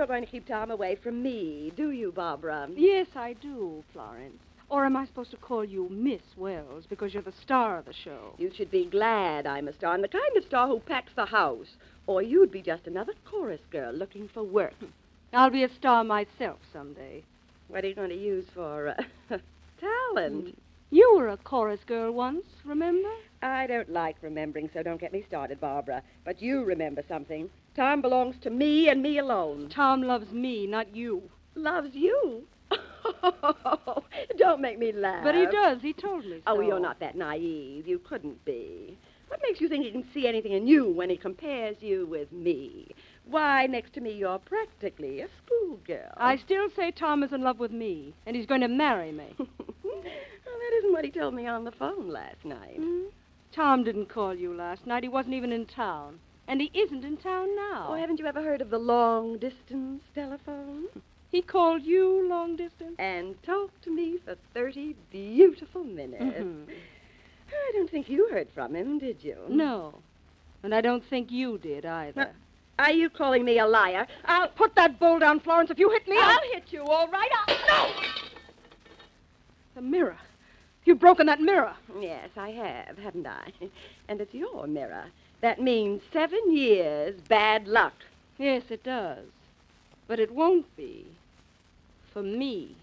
You're 0.00 0.06
going 0.06 0.24
to 0.24 0.30
keep 0.30 0.46
Tom 0.46 0.70
away 0.70 0.96
from 0.96 1.22
me, 1.22 1.70
do 1.76 1.90
you, 1.90 2.10
Barbara? 2.10 2.66
Yes, 2.74 3.08
I 3.14 3.34
do, 3.34 3.84
Florence. 3.92 4.40
Or 4.70 4.86
am 4.86 4.96
I 4.96 5.04
supposed 5.04 5.30
to 5.32 5.36
call 5.36 5.62
you 5.62 5.90
Miss 5.90 6.22
Wells 6.38 6.86
because 6.88 7.12
you're 7.12 7.22
the 7.22 7.34
star 7.42 7.76
of 7.76 7.84
the 7.84 7.92
show? 7.92 8.32
You 8.38 8.50
should 8.56 8.70
be 8.70 8.86
glad 8.86 9.46
I'm 9.46 9.68
a 9.68 9.74
star. 9.74 9.92
I'm 9.92 10.00
the 10.00 10.08
kind 10.08 10.38
of 10.38 10.44
star 10.44 10.68
who 10.68 10.80
packs 10.80 11.12
the 11.14 11.26
house. 11.26 11.66
Or 12.06 12.22
you'd 12.22 12.50
be 12.50 12.62
just 12.62 12.86
another 12.86 13.12
chorus 13.26 13.60
girl 13.70 13.92
looking 13.92 14.26
for 14.32 14.42
work. 14.42 14.72
I'll 15.34 15.50
be 15.50 15.64
a 15.64 15.74
star 15.74 16.02
myself 16.02 16.60
someday. 16.72 17.22
What 17.68 17.84
are 17.84 17.88
you 17.88 17.94
going 17.94 18.08
to 18.08 18.16
use 18.16 18.46
for 18.54 18.94
uh, 19.30 19.36
talent? 19.80 20.58
You 20.88 21.14
were 21.14 21.28
a 21.28 21.36
chorus 21.36 21.80
girl 21.86 22.12
once, 22.12 22.46
remember? 22.64 23.10
I 23.42 23.66
don't 23.66 23.90
like 23.90 24.16
remembering, 24.22 24.70
so 24.72 24.82
don't 24.82 25.00
get 25.00 25.12
me 25.12 25.24
started, 25.28 25.60
Barbara. 25.60 26.02
But 26.24 26.40
you 26.40 26.64
remember 26.64 27.02
something. 27.06 27.50
Tom 27.80 28.02
belongs 28.02 28.36
to 28.42 28.50
me 28.50 28.90
and 28.90 29.02
me 29.02 29.16
alone. 29.16 29.70
Tom 29.74 30.02
loves 30.02 30.30
me, 30.32 30.66
not 30.66 30.94
you. 30.94 31.22
Loves 31.54 31.94
you? 31.94 32.42
don't 34.36 34.60
make 34.60 34.78
me 34.78 34.92
laugh. 34.92 35.24
But 35.24 35.34
he 35.34 35.46
does. 35.46 35.80
He 35.80 35.94
told 35.94 36.26
me 36.26 36.42
so. 36.44 36.58
Oh, 36.58 36.60
you're 36.60 36.78
not 36.78 37.00
that 37.00 37.16
naive. 37.16 37.88
You 37.88 37.98
couldn't 37.98 38.44
be. 38.44 38.98
What 39.28 39.40
makes 39.42 39.62
you 39.62 39.68
think 39.70 39.86
he 39.86 39.92
can 39.92 40.04
see 40.12 40.28
anything 40.28 40.52
in 40.52 40.66
you 40.66 40.90
when 40.90 41.08
he 41.08 41.16
compares 41.16 41.76
you 41.80 42.04
with 42.04 42.30
me? 42.32 42.88
Why, 43.24 43.64
next 43.64 43.94
to 43.94 44.02
me, 44.02 44.12
you're 44.12 44.40
practically 44.40 45.22
a 45.22 45.28
schoolgirl. 45.42 46.12
I 46.18 46.36
still 46.36 46.68
say 46.76 46.90
Tom 46.90 47.22
is 47.22 47.32
in 47.32 47.40
love 47.40 47.58
with 47.58 47.72
me, 47.72 48.14
and 48.26 48.36
he's 48.36 48.44
going 48.44 48.60
to 48.60 48.68
marry 48.68 49.10
me. 49.10 49.34
well, 49.38 49.48
that 49.94 50.76
isn't 50.80 50.92
what 50.92 51.06
he 51.06 51.10
told 51.10 51.32
me 51.32 51.46
on 51.46 51.64
the 51.64 51.72
phone 51.72 52.10
last 52.10 52.44
night. 52.44 52.76
Hmm? 52.76 53.04
Tom 53.54 53.84
didn't 53.84 54.10
call 54.10 54.34
you 54.34 54.52
last 54.52 54.86
night. 54.86 55.02
He 55.02 55.08
wasn't 55.08 55.34
even 55.34 55.50
in 55.50 55.64
town. 55.64 56.18
And 56.50 56.60
he 56.60 56.68
isn't 56.74 57.04
in 57.04 57.16
town 57.16 57.54
now. 57.54 57.86
Oh, 57.90 57.94
haven't 57.94 58.18
you 58.18 58.26
ever 58.26 58.42
heard 58.42 58.60
of 58.60 58.70
the 58.70 58.78
long 58.78 59.38
distance 59.38 60.02
telephone? 60.16 60.86
He 61.30 61.42
called 61.42 61.84
you 61.84 62.28
long 62.28 62.56
distance? 62.56 62.96
And 62.98 63.40
talked 63.44 63.80
to 63.84 63.90
me 63.90 64.18
for 64.24 64.34
30 64.52 64.96
beautiful 65.12 65.84
minutes. 65.84 66.24
Mhm. 66.24 66.64
I 67.52 67.72
don't 67.72 67.88
think 67.88 68.08
you 68.08 68.28
heard 68.30 68.50
from 68.50 68.74
him, 68.74 68.98
did 68.98 69.22
you? 69.22 69.38
No. 69.48 69.94
And 70.64 70.74
I 70.74 70.80
don't 70.80 71.04
think 71.04 71.30
you 71.30 71.56
did 71.56 71.86
either. 71.86 72.32
Are 72.80 72.90
you 72.90 73.10
calling 73.10 73.44
me 73.44 73.60
a 73.60 73.66
liar? 73.66 74.08
I'll 74.24 74.48
Put 74.48 74.74
that 74.74 74.98
bowl 74.98 75.20
down, 75.20 75.38
Florence. 75.38 75.70
If 75.70 75.78
you 75.78 75.88
hit 75.90 76.08
me, 76.08 76.16
I'll... 76.18 76.30
I'll 76.30 76.52
hit 76.52 76.72
you, 76.72 76.82
all 76.82 77.06
right? 77.06 77.30
I'll... 77.46 77.56
No! 77.68 78.02
The 79.76 79.82
mirror. 79.82 80.18
You've 80.84 80.98
broken 80.98 81.26
that 81.26 81.40
mirror. 81.40 81.76
Yes, 82.00 82.30
I 82.36 82.50
have, 82.50 82.98
haven't 82.98 83.28
I? 83.28 83.52
And 84.08 84.20
it's 84.20 84.34
your 84.34 84.66
mirror. 84.66 85.04
That 85.40 85.60
means 85.60 86.02
seven 86.12 86.54
years 86.54 87.20
bad 87.28 87.66
luck. 87.66 87.94
Yes, 88.38 88.64
it 88.70 88.84
does. 88.84 89.26
But 90.06 90.20
it 90.20 90.32
won't 90.32 90.66
be. 90.76 91.06
For 92.12 92.22
me. 92.22 92.76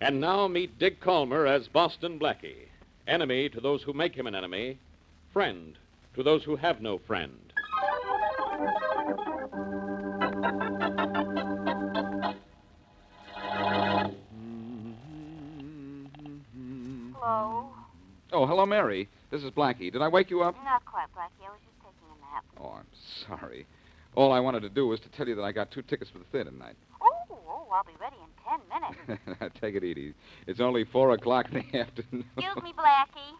And 0.00 0.20
now 0.20 0.48
meet 0.48 0.78
Dick 0.78 1.00
Kollmar 1.00 1.48
as 1.48 1.68
Boston 1.68 2.18
Blackie. 2.18 2.66
Enemy 3.06 3.48
to 3.50 3.60
those 3.60 3.82
who 3.82 3.92
make 3.92 4.14
him 4.14 4.26
an 4.26 4.34
enemy, 4.34 4.78
friend 5.32 5.76
to 6.14 6.22
those 6.22 6.42
who 6.42 6.56
have 6.56 6.80
no 6.80 6.98
friend. 6.98 7.52
Hello, 18.52 18.66
Mary. 18.66 19.08
This 19.30 19.42
is 19.42 19.50
Blackie. 19.50 19.90
Did 19.90 20.02
I 20.02 20.08
wake 20.08 20.28
you 20.28 20.42
up? 20.42 20.54
Not 20.62 20.84
quite, 20.84 21.06
Blackie. 21.16 21.48
I 21.48 21.52
was 21.52 21.60
just 21.64 21.78
taking 21.80 22.04
a 22.12 22.34
nap. 22.34 22.44
Oh, 22.60 22.76
I'm 22.76 22.86
sorry. 23.26 23.66
All 24.14 24.30
I 24.30 24.40
wanted 24.40 24.60
to 24.60 24.68
do 24.68 24.86
was 24.88 25.00
to 25.00 25.08
tell 25.08 25.26
you 25.26 25.34
that 25.36 25.42
I 25.42 25.52
got 25.52 25.70
two 25.70 25.80
tickets 25.80 26.10
for 26.10 26.18
the 26.18 26.24
theater 26.30 26.50
tonight. 26.50 26.76
Oh, 27.30 27.38
oh, 27.48 27.66
I'll 27.72 27.82
be 27.84 27.96
ready 27.98 28.16
in 28.20 28.28
ten 28.44 28.60
minutes. 28.68 29.56
Take 29.60 29.74
it 29.74 29.82
easy. 29.84 30.12
It's 30.46 30.60
only 30.60 30.84
four 30.84 31.12
o'clock 31.12 31.46
in 31.50 31.64
the 31.64 31.78
afternoon. 31.80 32.24
Excuse 32.36 32.62
me, 32.62 32.72
Blackie. 32.76 33.32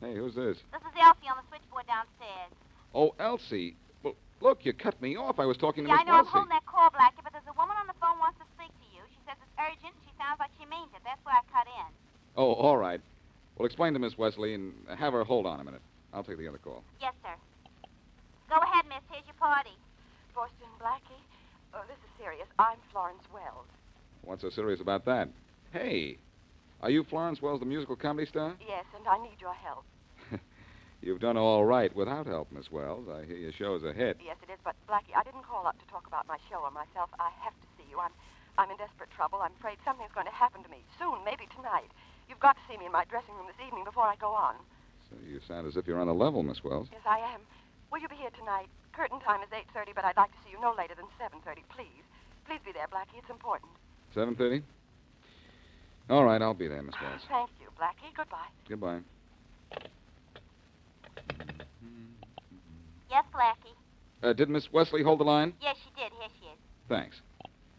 Hey, 0.00 0.14
who's 0.16 0.34
this? 0.34 0.58
This 0.70 0.82
is 0.84 0.94
Elsie 1.00 1.26
on 1.32 1.40
the 1.40 1.46
switchboard 1.48 1.86
downstairs. 1.88 2.52
Oh, 2.94 3.14
Elsie. 3.18 3.74
Well, 4.02 4.14
look, 4.42 4.66
you 4.66 4.74
cut 4.74 5.00
me 5.00 5.16
off. 5.16 5.40
I 5.40 5.46
was 5.46 5.56
talking 5.56 5.84
to 5.84 5.88
Yeah, 5.88 5.96
I 5.96 6.04
know 6.04 6.20
I'm 6.20 6.26
holding 6.26 6.50
that 6.50 6.66
call, 6.66 6.90
Blackie, 6.90 7.24
but 7.24 7.32
there's 7.32 7.48
a 7.48 7.56
woman 7.56 7.74
on 7.80 7.86
the 7.86 7.96
phone 7.98 8.18
wants 8.20 8.38
to 8.38 8.44
speak 8.54 8.68
to 8.68 8.86
you. 8.94 9.00
She 9.08 9.18
says 9.24 9.36
it's 9.40 9.56
urgent. 9.56 9.94
She 10.04 10.12
sounds 10.20 10.38
like 10.38 10.50
she 10.60 10.66
means 10.68 10.92
it. 10.92 11.00
That's 11.04 11.20
why 11.24 11.40
I 11.40 11.42
cut 11.48 11.66
in. 11.66 11.88
Oh, 12.36 12.52
all 12.52 12.76
right. 12.76 13.00
Well, 13.60 13.66
explain 13.66 13.92
to 13.92 13.98
Miss 13.98 14.16
Wesley 14.16 14.54
and 14.54 14.72
have 14.96 15.12
her 15.12 15.22
hold 15.22 15.44
on 15.44 15.60
a 15.60 15.64
minute. 15.64 15.82
I'll 16.14 16.24
take 16.24 16.38
the 16.38 16.48
other 16.48 16.56
call. 16.56 16.82
Yes, 16.98 17.12
sir. 17.22 17.36
Go 18.48 18.56
ahead, 18.56 18.88
miss. 18.88 19.04
Here's 19.12 19.26
your 19.26 19.36
party. 19.36 19.76
Boston 20.34 20.72
Blackie, 20.80 21.20
oh, 21.74 21.84
this 21.84 22.00
is 22.00 22.08
serious. 22.16 22.48
I'm 22.58 22.78
Florence 22.90 23.20
Wells. 23.28 23.68
What's 24.24 24.40
so 24.40 24.48
serious 24.48 24.80
about 24.80 25.04
that? 25.04 25.28
Hey, 25.74 26.16
are 26.80 26.88
you 26.88 27.04
Florence 27.04 27.42
Wells, 27.42 27.60
the 27.60 27.66
musical 27.66 27.96
comedy 27.96 28.26
star? 28.26 28.56
Yes, 28.66 28.86
and 28.96 29.06
I 29.06 29.22
need 29.22 29.36
your 29.42 29.52
help. 29.52 29.84
You've 31.02 31.20
done 31.20 31.36
all 31.36 31.66
right 31.66 31.94
without 31.94 32.26
help, 32.26 32.50
Miss 32.52 32.70
Wells. 32.70 33.08
I 33.12 33.26
hear 33.26 33.36
your 33.36 33.52
show's 33.52 33.84
a 33.84 33.92
hit. 33.92 34.16
Yes, 34.24 34.38
it 34.42 34.50
is, 34.50 34.58
but 34.64 34.74
Blackie, 34.88 35.12
I 35.14 35.22
didn't 35.22 35.44
call 35.44 35.66
up 35.66 35.78
to 35.80 35.86
talk 35.92 36.06
about 36.06 36.26
my 36.26 36.38
show 36.48 36.64
or 36.64 36.70
myself. 36.70 37.10
I 37.20 37.28
have 37.44 37.52
to 37.60 37.66
see 37.76 37.84
you. 37.90 38.00
I'm, 38.00 38.12
I'm 38.56 38.70
in 38.70 38.78
desperate 38.78 39.10
trouble. 39.14 39.40
I'm 39.42 39.52
afraid 39.60 39.76
something's 39.84 40.16
going 40.16 40.24
to 40.24 40.32
happen 40.32 40.64
to 40.64 40.70
me 40.70 40.80
soon, 40.98 41.20
maybe 41.26 41.44
tonight. 41.54 41.92
You've 42.30 42.38
got 42.38 42.54
to 42.54 42.62
see 42.70 42.78
me 42.78 42.86
in 42.86 42.92
my 42.92 43.04
dressing 43.10 43.34
room 43.34 43.50
this 43.50 43.58
evening 43.66 43.82
before 43.82 44.04
I 44.06 44.14
go 44.14 44.30
on. 44.30 44.54
So 45.10 45.16
you 45.26 45.40
sound 45.48 45.66
as 45.66 45.76
if 45.76 45.84
you're 45.88 45.98
on 45.98 46.06
a 46.06 46.14
level, 46.14 46.44
Miss 46.44 46.62
Wells. 46.62 46.86
Yes, 46.92 47.02
I 47.04 47.18
am. 47.18 47.40
Will 47.90 47.98
you 47.98 48.06
be 48.06 48.14
here 48.14 48.30
tonight? 48.38 48.68
Curtain 48.92 49.18
time 49.18 49.42
is 49.42 49.48
8.30, 49.50 49.96
but 49.96 50.04
I'd 50.04 50.16
like 50.16 50.30
to 50.30 50.38
see 50.44 50.50
you 50.54 50.60
no 50.60 50.72
later 50.78 50.94
than 50.94 51.06
7.30, 51.18 51.66
please. 51.74 52.06
Please 52.46 52.60
be 52.64 52.70
there, 52.70 52.86
Blackie. 52.86 53.18
It's 53.18 53.30
important. 53.30 53.72
7.30? 54.14 54.62
All 56.08 56.24
right, 56.24 56.40
I'll 56.40 56.54
be 56.54 56.68
there, 56.68 56.82
Miss 56.82 56.94
Wells. 57.02 57.22
Thank 57.28 57.50
you, 57.60 57.66
Blackie. 57.76 58.14
Goodbye. 58.16 58.46
Goodbye. 58.68 59.00
Yes, 63.10 63.24
Blackie. 63.34 63.74
Uh, 64.22 64.32
did 64.34 64.48
Miss 64.48 64.72
Wesley 64.72 65.02
hold 65.02 65.18
the 65.18 65.24
line? 65.24 65.52
Yes, 65.60 65.74
she 65.82 65.90
did. 66.00 66.12
Here 66.12 66.28
she 66.38 66.46
is. 66.46 66.58
Thanks. 66.88 67.16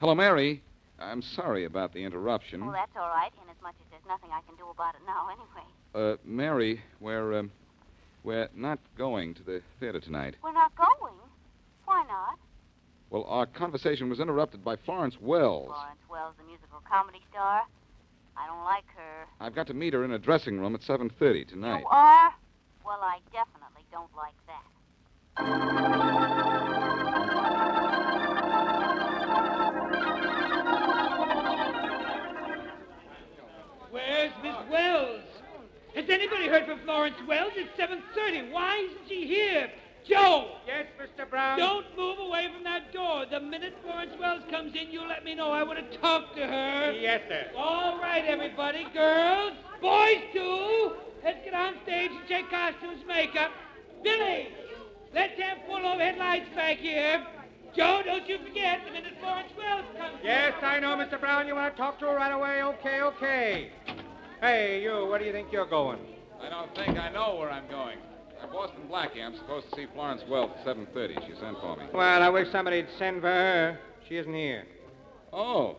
Hello, 0.02 0.14
Mary. 0.14 0.62
I'm 1.02 1.22
sorry 1.22 1.66
about 1.66 1.94
the 1.94 2.04
interruption. 2.04 2.62
Oh, 2.64 2.72
that's 2.72 2.96
all 2.96 3.10
right, 3.10 3.32
inasmuch 3.44 3.76
as 3.82 3.88
there's 3.90 4.06
nothing 4.08 4.30
I 4.32 4.42
can 4.42 4.56
do 4.56 4.70
about 4.70 4.96
it 4.96 5.02
now 5.06 5.28
anyway. 5.30 5.68
Uh, 5.94 6.18
Mary, 6.24 6.82
we're, 7.00 7.40
um, 7.40 7.52
we're 8.24 8.50
not 8.56 8.80
going 8.98 9.34
to 9.36 9.44
the 9.44 9.62
theater 9.80 10.00
tonight. 10.00 10.36
We're 10.44 10.54
not 10.54 10.74
going. 10.76 11.16
Why 11.86 12.04
not? 12.08 12.38
Well, 13.10 13.26
our 13.28 13.46
conversation 13.46 14.10
was 14.10 14.20
interrupted 14.20 14.64
by 14.64 14.78
Florence 14.78 15.20
Wells. 15.20 15.68
Florence 15.68 16.00
Wells, 16.10 16.36
the 16.38 16.46
musical 16.46 16.82
comedy 16.90 17.20
star. 17.30 17.64
I 18.38 18.48
don't 18.48 18.64
like 18.64 18.86
her. 18.96 19.28
I've 19.40 19.54
got 19.54 19.68
to 19.68 19.74
meet 19.74 19.94
her 19.94 20.06
in 20.06 20.12
a 20.12 20.20
dressing 20.20 20.60
room 20.60 20.76
at 20.76 20.82
7.30 20.82 21.48
tonight. 21.48 21.80
You 21.80 21.88
are? 21.88 22.34
Well, 22.86 23.00
I 23.02 23.20
definitely 23.34 23.86
don't 23.92 24.10
like 24.16 24.36
that. 24.48 24.64
Where's 34.40 34.56
Miss 34.56 34.72
Wells? 34.72 35.22
Has 35.96 36.10
anybody 36.10 36.48
heard 36.48 36.66
from 36.66 36.80
Florence 36.80 37.16
Wells? 37.28 37.52
It's 37.56 37.70
7.30. 37.78 38.52
Why 38.52 38.78
isn't 38.78 39.10
she 39.10 39.28
here? 39.28 39.70
Joe! 40.08 40.56
Yes, 40.66 40.86
Mr. 41.00 41.30
Brown? 41.30 41.60
Don't 41.60 41.86
move 41.98 42.18
away 42.20 42.50
from 42.54 42.64
that 42.64 42.94
door. 42.94 43.26
The 43.30 43.40
minute 43.40 43.76
Florence 43.84 44.14
Wells 44.20 44.44
comes 44.50 44.74
in, 44.76 44.92
you 44.92 45.06
let 45.08 45.24
me 45.24 45.36
know. 45.36 45.52
I 45.52 45.64
want 45.64 45.80
to 45.80 45.98
talk 45.98 46.34
to 46.36 46.48
her. 46.48 46.92
Yes, 46.92 47.22
sir. 47.28 47.52
All 47.58 48.00
right, 48.00 48.24
everybody. 48.26 48.88
Girls, 48.94 49.54
boys, 49.82 50.22
too. 50.34 50.94
Let's 51.24 51.44
get 51.44 51.54
on 51.54 51.76
stage 51.84 52.12
and 52.12 52.28
check 52.28 52.50
costumes, 52.50 53.04
makeup. 53.08 53.52
Billy, 54.04 54.50
let's 55.14 55.40
have 55.40 55.60
full 55.68 55.86
overhead 55.86 56.18
lights 56.18 56.50
back 56.56 56.78
here. 56.78 57.26
Joe, 57.76 58.02
don't 58.04 58.28
you 58.28 58.38
forget 58.40 58.82
the 58.86 58.92
minute 58.92 59.14
Florence 59.20 59.52
Wells 59.58 59.86
comes 59.98 60.20
in. 60.22 60.26
Yes, 60.26 60.54
I 60.62 60.80
know, 60.80 60.96
Mr. 60.96 61.20
Brown. 61.20 61.48
You 61.48 61.56
want 61.56 61.76
to 61.76 61.82
talk 61.82 62.00
to 62.00 62.06
her 62.06 62.16
right 62.16 62.32
away? 62.32 62.64
Okay, 62.64 63.02
okay. 63.02 63.72
Hey, 64.42 64.82
you, 64.82 65.06
where 65.06 65.20
do 65.20 65.26
you 65.26 65.32
think 65.32 65.52
you're 65.52 65.68
going? 65.68 66.00
I 66.42 66.50
don't 66.50 66.74
think 66.76 66.98
I 66.98 67.10
know 67.12 67.36
where 67.36 67.52
I'm 67.52 67.68
going. 67.70 67.98
I'm 68.42 68.52
Boston 68.52 68.82
Blackie. 68.90 69.24
I'm 69.24 69.36
supposed 69.38 69.70
to 69.70 69.76
see 69.76 69.86
Florence 69.94 70.24
Wells 70.28 70.50
at 70.60 70.66
7.30. 70.66 71.28
She 71.28 71.34
sent 71.40 71.60
for 71.60 71.78
me. 71.78 71.86
Well, 71.94 72.24
I 72.24 72.30
wish 72.30 72.52
somebody'd 72.52 72.88
send 72.98 73.22
for 73.22 73.28
her. 73.28 73.80
She 74.10 74.18
isn't 74.18 74.34
here. 74.34 74.66
Oh. 75.32 75.76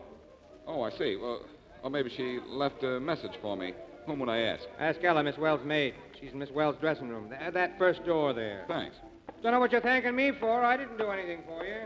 Oh, 0.65 0.81
I 0.83 0.91
see. 0.91 1.17
Well, 1.17 1.41
well, 1.81 1.89
maybe 1.89 2.09
she 2.15 2.39
left 2.47 2.81
a 2.83 3.01
message 3.01 3.33
for 3.41 3.57
me. 3.57 3.73
Whom 4.05 4.19
would 4.19 4.29
I 4.29 4.39
ask? 4.39 4.63
Ask 4.79 5.03
Ella, 5.03 5.23
Miss 5.23 5.37
Wells' 5.37 5.65
maid. 5.65 5.93
She's 6.21 6.31
in 6.31 6.39
Miss 6.39 6.49
Wells' 6.51 6.77
dressing 6.79 7.09
room. 7.09 7.29
Th- 7.37 7.53
that 7.53 7.77
first 7.77 8.05
door 8.05 8.31
there. 8.31 8.63
Thanks. 8.69 8.95
Don't 9.41 9.51
know 9.51 9.59
what 9.59 9.73
you're 9.73 9.81
thanking 9.81 10.15
me 10.15 10.31
for. 10.39 10.63
I 10.63 10.77
didn't 10.77 10.97
do 10.97 11.09
anything 11.09 11.41
for 11.45 11.65
you. 11.65 11.81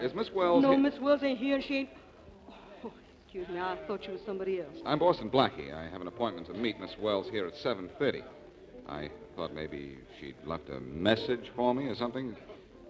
Is 0.00 0.14
Miss 0.14 0.30
Wells 0.32 0.62
no, 0.62 0.70
he- 0.70 0.76
Miss 0.76 0.94
Wells 1.00 1.24
ain't 1.24 1.40
here. 1.40 1.60
She 1.66 1.74
ain't. 1.78 1.88
Excuse 3.28 3.48
me. 3.50 3.60
I 3.60 3.76
thought 3.86 4.06
you 4.06 4.12
was 4.12 4.22
somebody 4.24 4.60
else. 4.62 4.74
I'm 4.86 4.98
Boston 4.98 5.28
Blackie. 5.28 5.74
I 5.74 5.86
have 5.90 6.00
an 6.00 6.06
appointment 6.06 6.46
to 6.46 6.54
meet 6.54 6.80
Miss 6.80 6.92
Wells 6.98 7.28
here 7.30 7.46
at 7.46 7.52
7.30. 7.62 8.22
I 8.88 9.10
thought 9.36 9.52
maybe 9.52 9.98
she'd 10.18 10.34
left 10.46 10.70
a 10.70 10.80
message 10.80 11.52
for 11.54 11.74
me 11.74 11.88
or 11.88 11.94
something. 11.94 12.34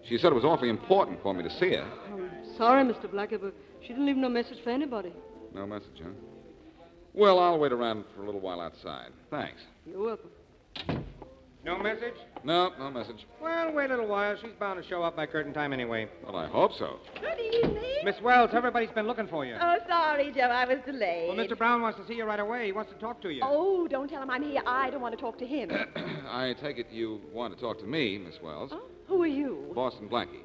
She 0.08 0.16
said 0.16 0.30
it 0.30 0.36
was 0.36 0.44
awfully 0.44 0.68
important 0.68 1.20
for 1.22 1.34
me 1.34 1.42
to 1.42 1.50
see 1.50 1.70
her. 1.70 1.90
I'm 2.12 2.30
sorry, 2.56 2.84
Mr. 2.84 3.06
Blackie, 3.06 3.40
but 3.40 3.52
she 3.82 3.88
didn't 3.88 4.06
leave 4.06 4.16
no 4.16 4.28
message 4.28 4.58
for 4.62 4.70
anybody. 4.70 5.12
No 5.52 5.66
message, 5.66 6.00
huh? 6.00 6.10
Well, 7.14 7.40
I'll 7.40 7.58
wait 7.58 7.72
around 7.72 8.04
for 8.14 8.22
a 8.22 8.24
little 8.24 8.40
while 8.40 8.60
outside. 8.60 9.10
Thanks. 9.30 9.60
You're 9.86 10.04
welcome. 10.04 11.04
No 11.68 11.76
message? 11.82 12.14
No, 12.44 12.70
no 12.78 12.90
message. 12.90 13.26
Well, 13.42 13.74
wait 13.74 13.86
a 13.90 13.94
little 13.94 14.06
while. 14.08 14.34
She's 14.40 14.52
bound 14.58 14.82
to 14.82 14.88
show 14.88 15.02
up 15.02 15.14
by 15.16 15.26
curtain 15.26 15.52
time 15.52 15.74
anyway. 15.74 16.08
Well, 16.24 16.34
I 16.34 16.48
hope 16.48 16.70
so. 16.78 16.96
Good 17.20 17.38
evening. 17.38 17.82
Miss 18.06 18.14
Wells, 18.22 18.48
everybody's 18.54 18.88
been 18.92 19.06
looking 19.06 19.28
for 19.28 19.44
you. 19.44 19.54
Oh, 19.60 19.76
sorry, 19.86 20.32
Joe. 20.34 20.44
I 20.44 20.64
was 20.64 20.78
delayed. 20.86 21.28
Well, 21.36 21.46
Mr. 21.46 21.58
Brown 21.58 21.82
wants 21.82 21.98
to 22.00 22.06
see 22.06 22.14
you 22.14 22.24
right 22.24 22.40
away. 22.40 22.64
He 22.64 22.72
wants 22.72 22.90
to 22.92 22.98
talk 22.98 23.20
to 23.20 23.28
you. 23.28 23.42
Oh, 23.44 23.86
don't 23.86 24.08
tell 24.08 24.22
him 24.22 24.30
I'm 24.30 24.42
here. 24.42 24.62
I 24.66 24.88
don't 24.88 25.02
want 25.02 25.14
to 25.14 25.20
talk 25.20 25.36
to 25.40 25.46
him. 25.46 25.70
I 26.30 26.54
take 26.62 26.78
it 26.78 26.86
you 26.90 27.20
want 27.34 27.54
to 27.54 27.60
talk 27.60 27.78
to 27.80 27.86
me, 27.86 28.16
Miss 28.16 28.36
Wells. 28.42 28.70
Oh, 28.72 28.86
who 29.06 29.22
are 29.22 29.26
you? 29.26 29.70
Boston 29.74 30.08
Blackie. 30.08 30.40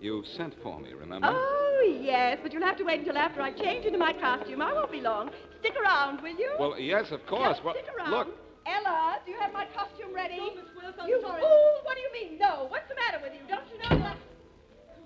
You 0.00 0.22
sent 0.36 0.54
for 0.62 0.78
me, 0.78 0.92
remember? 0.92 1.26
Oh, 1.28 1.98
yes, 2.00 2.38
but 2.40 2.52
you'll 2.52 2.62
have 2.62 2.78
to 2.78 2.84
wait 2.84 3.00
until 3.00 3.18
after 3.18 3.42
I 3.42 3.50
change 3.50 3.84
into 3.84 3.98
my 3.98 4.12
costume. 4.12 4.62
I 4.62 4.72
won't 4.72 4.92
be 4.92 5.00
long. 5.00 5.30
Stick 5.58 5.74
around, 5.82 6.20
will 6.22 6.36
you? 6.38 6.54
Well, 6.60 6.78
yes, 6.78 7.06
of 7.10 7.26
course. 7.26 7.48
Just 7.56 7.64
Well, 7.64 7.74
stick 7.74 7.86
around. 7.98 8.10
look, 8.12 8.28
Ella, 8.66 9.18
do 9.24 9.32
you 9.32 9.38
have 9.38 9.52
my 9.52 9.66
costume 9.74 10.14
ready? 10.14 10.36
No, 10.38 10.54
Miss 10.54 10.64
Wells, 10.80 10.94
I'm 11.00 11.08
you 11.08 11.20
sorry. 11.20 11.40
fool! 11.40 11.80
What 11.84 11.96
do 11.96 12.00
you 12.02 12.12
mean, 12.12 12.38
no? 12.38 12.66
What's 12.68 12.88
the 12.88 12.94
matter 12.94 13.18
with 13.22 13.32
you? 13.34 13.40
Don't 13.48 13.64
you 13.72 13.78
know 13.96 14.02
that? 14.04 14.16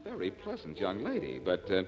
very 0.05 0.31
pleasant 0.31 0.79
young 0.79 1.03
lady, 1.03 1.41
but 1.44 1.69
uh, 1.70 1.82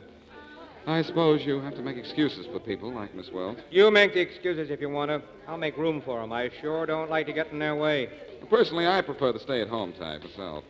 I 0.86 1.02
suppose 1.02 1.42
you 1.46 1.60
have 1.60 1.74
to 1.76 1.82
make 1.82 1.96
excuses 1.96 2.46
for 2.46 2.58
people 2.58 2.92
like 2.92 3.14
Miss 3.14 3.30
Wells. 3.30 3.58
You 3.70 3.90
make 3.92 4.12
the 4.12 4.20
excuses 4.20 4.70
if 4.70 4.80
you 4.80 4.88
want 4.88 5.10
to. 5.10 5.22
I'll 5.46 5.56
make 5.56 5.76
room 5.76 6.02
for 6.04 6.20
'em. 6.20 6.32
I 6.32 6.50
sure 6.60 6.84
don't 6.84 7.08
like 7.10 7.26
to 7.26 7.32
get 7.32 7.52
in 7.52 7.58
their 7.60 7.76
way. 7.76 8.08
Personally, 8.50 8.86
I 8.88 9.02
prefer 9.02 9.32
the 9.32 9.38
stay-at-home 9.38 9.92
type 9.92 10.24
myself. 10.24 10.64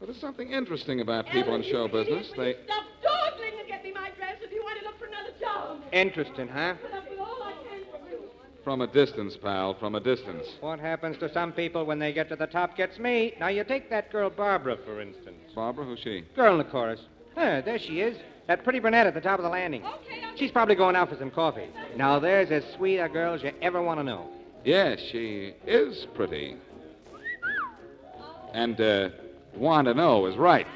But 0.00 0.06
there's 0.06 0.20
something 0.20 0.50
interesting 0.50 1.00
about 1.00 1.26
people 1.26 1.52
Ella, 1.52 1.56
in 1.56 1.62
show 1.64 1.86
you 1.86 1.98
idiot, 1.98 2.06
business. 2.08 2.32
They 2.36 2.56
Stop 2.64 2.84
dawdling 3.02 3.58
and 3.58 3.68
get 3.68 3.84
me 3.84 3.92
my 3.92 4.10
dress 4.16 4.36
if 4.42 4.50
you 4.52 4.62
want 4.62 4.78
to 4.78 4.84
look 4.86 4.98
for 4.98 5.06
another 5.06 5.32
job. 5.38 5.82
Interesting, 5.92 6.48
huh? 6.48 6.74
Put 6.80 6.92
up 6.94 7.08
with 7.10 7.18
all 7.20 7.42
I 7.42 7.52
can 7.68 7.80
from 7.90 8.10
you. 8.10 8.22
From 8.64 8.80
a 8.80 8.86
distance, 8.86 9.36
pal, 9.36 9.74
from 9.74 9.94
a 9.94 10.00
distance. 10.00 10.46
What 10.60 10.80
happens 10.80 11.18
to 11.18 11.32
some 11.32 11.52
people 11.52 11.84
when 11.84 11.98
they 11.98 12.12
get 12.12 12.30
to 12.30 12.36
the 12.36 12.46
top 12.46 12.76
gets 12.76 12.98
me. 12.98 13.34
Now, 13.38 13.48
you 13.48 13.62
take 13.62 13.90
that 13.90 14.10
girl 14.10 14.30
Barbara, 14.30 14.78
for 14.84 15.00
instance. 15.00 15.52
Barbara, 15.54 15.84
who's 15.84 16.00
she? 16.00 16.24
Girl 16.34 16.52
in 16.52 16.58
the 16.58 16.64
chorus. 16.64 17.00
Huh, 17.36 17.60
there 17.60 17.78
she 17.78 18.00
is. 18.00 18.16
That 18.46 18.64
pretty 18.64 18.78
brunette 18.78 19.06
at 19.06 19.14
the 19.14 19.20
top 19.20 19.38
of 19.38 19.44
the 19.44 19.50
landing. 19.50 19.84
Okay. 19.84 20.22
She's 20.36 20.50
probably 20.50 20.74
going 20.74 20.96
out 20.96 21.10
for 21.10 21.16
some 21.16 21.30
coffee. 21.30 21.68
Now, 21.96 22.18
there's 22.18 22.50
as 22.50 22.64
sweet 22.76 22.98
a 22.98 23.08
girl 23.08 23.34
as 23.34 23.42
you 23.42 23.52
ever 23.62 23.82
want 23.82 24.00
to 24.00 24.04
know. 24.04 24.28
Yes, 24.64 24.98
she 25.12 25.54
is 25.66 26.06
pretty. 26.14 26.56
And 28.52 28.80
uh, 28.80 29.10
want 29.54 29.88
to 29.88 29.94
know 29.94 30.26
is 30.26 30.36
right. 30.36 30.66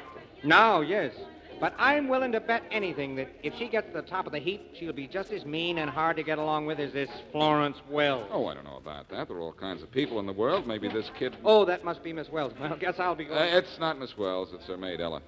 Now, 0.43 0.81
yes. 0.81 1.13
But 1.59 1.73
I'm 1.77 2.07
willing 2.07 2.31
to 2.31 2.39
bet 2.39 2.63
anything 2.71 3.15
that 3.17 3.27
if 3.43 3.53
she 3.57 3.67
gets 3.67 3.87
to 3.87 3.93
the 3.93 4.01
top 4.07 4.25
of 4.25 4.31
the 4.31 4.39
heap, 4.39 4.75
she'll 4.79 4.93
be 4.93 5.07
just 5.07 5.31
as 5.31 5.43
mean 5.45 5.79
and 5.79 5.89
hard 5.89 6.15
to 6.15 6.23
get 6.23 6.37
along 6.37 6.65
with 6.67 6.79
as 6.79 6.93
this 6.93 7.09
Florence 7.33 7.75
Wells. 7.89 8.27
Oh, 8.31 8.47
I 8.47 8.53
don't 8.53 8.63
know 8.63 8.77
about 8.77 9.09
that. 9.09 9.27
There 9.27 9.35
are 9.37 9.41
all 9.41 9.51
kinds 9.53 9.83
of 9.83 9.91
people 9.91 10.19
in 10.19 10.25
the 10.25 10.31
world. 10.33 10.65
Maybe 10.67 10.87
this 10.87 11.09
kid. 11.19 11.35
Oh, 11.43 11.65
that 11.65 11.83
must 11.83 12.01
be 12.03 12.13
Miss 12.13 12.29
Wells. 12.29 12.53
Well, 12.59 12.77
guess 12.79 12.99
I'll 12.99 13.15
be 13.15 13.25
Uh, 13.25 13.29
going. 13.29 13.53
it's 13.53 13.77
not 13.79 13.99
Miss 13.99 14.17
Wells. 14.17 14.49
It's 14.53 14.65
her 14.67 14.77
maid, 14.77 15.01
Ella. 15.01 15.21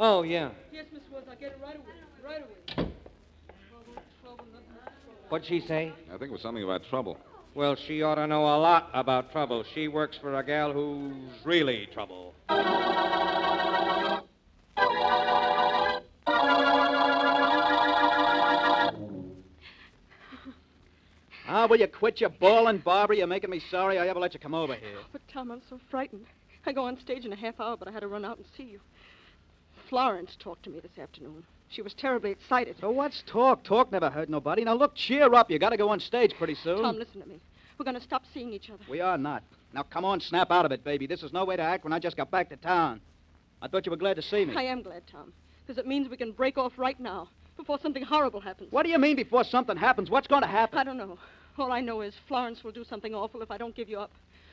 oh, 0.00 0.22
yeah. 0.22 0.50
Yes, 0.72 0.86
Miss 0.92 1.02
Wells, 1.12 1.24
I'll 1.28 1.36
get 1.36 1.52
it 1.52 1.58
right 1.62 1.76
away. 1.76 1.84
Right 2.24 2.38
away. 2.38 2.48
Trouble, 2.66 4.02
trouble, 4.22 4.44
nothing 4.52 4.66
but 4.74 4.84
trouble. 4.84 5.20
What'd 5.28 5.46
she 5.46 5.60
say? 5.60 5.92
I 6.08 6.12
think 6.16 6.30
it 6.30 6.32
was 6.32 6.40
something 6.42 6.64
about 6.64 6.82
trouble. 6.88 7.18
Well, 7.54 7.76
she 7.76 8.02
ought 8.02 8.14
to 8.16 8.26
know 8.26 8.42
a 8.44 8.56
lot 8.58 8.88
about 8.94 9.30
trouble. 9.32 9.64
She 9.74 9.88
works 9.88 10.16
for 10.20 10.38
a 10.38 10.44
gal 10.44 10.72
who's 10.72 11.12
really 11.44 11.88
trouble. 11.92 12.34
Ah, 21.56 21.66
will 21.66 21.78
you 21.78 21.86
quit 21.86 22.20
your 22.20 22.30
bawling, 22.30 22.78
Barbara? 22.78 23.16
You're 23.16 23.28
making 23.28 23.48
me 23.48 23.60
sorry 23.60 23.96
I 23.96 24.08
ever 24.08 24.18
let 24.18 24.34
you 24.34 24.40
come 24.40 24.54
over 24.54 24.74
here. 24.74 24.98
But, 25.12 25.20
Tom, 25.28 25.52
I'm 25.52 25.62
so 25.70 25.78
frightened. 25.88 26.26
I 26.66 26.72
go 26.72 26.84
on 26.84 26.98
stage 26.98 27.24
in 27.24 27.32
a 27.32 27.36
half 27.36 27.60
hour, 27.60 27.76
but 27.76 27.86
I 27.86 27.92
had 27.92 28.00
to 28.00 28.08
run 28.08 28.24
out 28.24 28.38
and 28.38 28.46
see 28.56 28.64
you. 28.64 28.80
Florence 29.88 30.36
talked 30.36 30.64
to 30.64 30.70
me 30.70 30.80
this 30.80 30.98
afternoon. 31.00 31.44
She 31.68 31.80
was 31.80 31.94
terribly 31.94 32.32
excited. 32.32 32.74
So 32.80 32.90
what's 32.90 33.22
talk? 33.24 33.62
Talk 33.62 33.92
never 33.92 34.10
hurt 34.10 34.28
nobody. 34.28 34.64
Now, 34.64 34.74
look, 34.74 34.96
cheer 34.96 35.32
up. 35.32 35.48
You 35.48 35.60
gotta 35.60 35.76
go 35.76 35.90
on 35.90 36.00
stage 36.00 36.34
pretty 36.36 36.56
soon. 36.56 36.82
Tom, 36.82 36.98
listen 36.98 37.22
to 37.22 37.28
me. 37.28 37.38
We're 37.78 37.84
going 37.84 37.98
to 37.98 38.02
stop 38.02 38.24
seeing 38.34 38.52
each 38.52 38.68
other. 38.70 38.82
We 38.90 39.00
are 39.00 39.16
not. 39.16 39.44
Now, 39.72 39.84
come 39.84 40.04
on, 40.04 40.18
snap 40.20 40.50
out 40.50 40.64
of 40.64 40.72
it, 40.72 40.82
baby. 40.82 41.06
This 41.06 41.22
is 41.22 41.32
no 41.32 41.44
way 41.44 41.54
to 41.54 41.62
act 41.62 41.84
when 41.84 41.92
I 41.92 42.00
just 42.00 42.16
got 42.16 42.32
back 42.32 42.48
to 42.48 42.56
town. 42.56 43.00
I 43.62 43.68
thought 43.68 43.86
you 43.86 43.90
were 43.90 43.96
glad 43.96 44.16
to 44.16 44.22
see 44.22 44.44
me. 44.44 44.56
I 44.56 44.62
am 44.62 44.82
glad, 44.82 45.06
Tom, 45.06 45.32
because 45.64 45.78
it 45.78 45.86
means 45.86 46.08
we 46.08 46.16
can 46.16 46.32
break 46.32 46.58
off 46.58 46.72
right 46.76 46.98
now 46.98 47.28
before 47.56 47.78
something 47.80 48.02
horrible 48.02 48.40
happens. 48.40 48.72
What 48.72 48.84
do 48.84 48.90
you 48.90 48.98
mean 48.98 49.14
before 49.14 49.44
something 49.44 49.76
happens? 49.76 50.10
What's 50.10 50.26
going 50.26 50.42
to 50.42 50.48
happen? 50.48 50.80
I 50.80 50.82
don't 50.84 50.96
know. 50.96 51.16
All 51.58 51.72
I 51.72 51.80
know 51.80 52.00
is 52.00 52.14
Florence 52.26 52.64
will 52.64 52.72
do 52.72 52.84
something 52.84 53.14
awful 53.14 53.42
if 53.42 53.50
I 53.50 53.58
don't 53.58 53.74
give 53.74 53.88
you 53.88 53.98
up. 53.98 54.10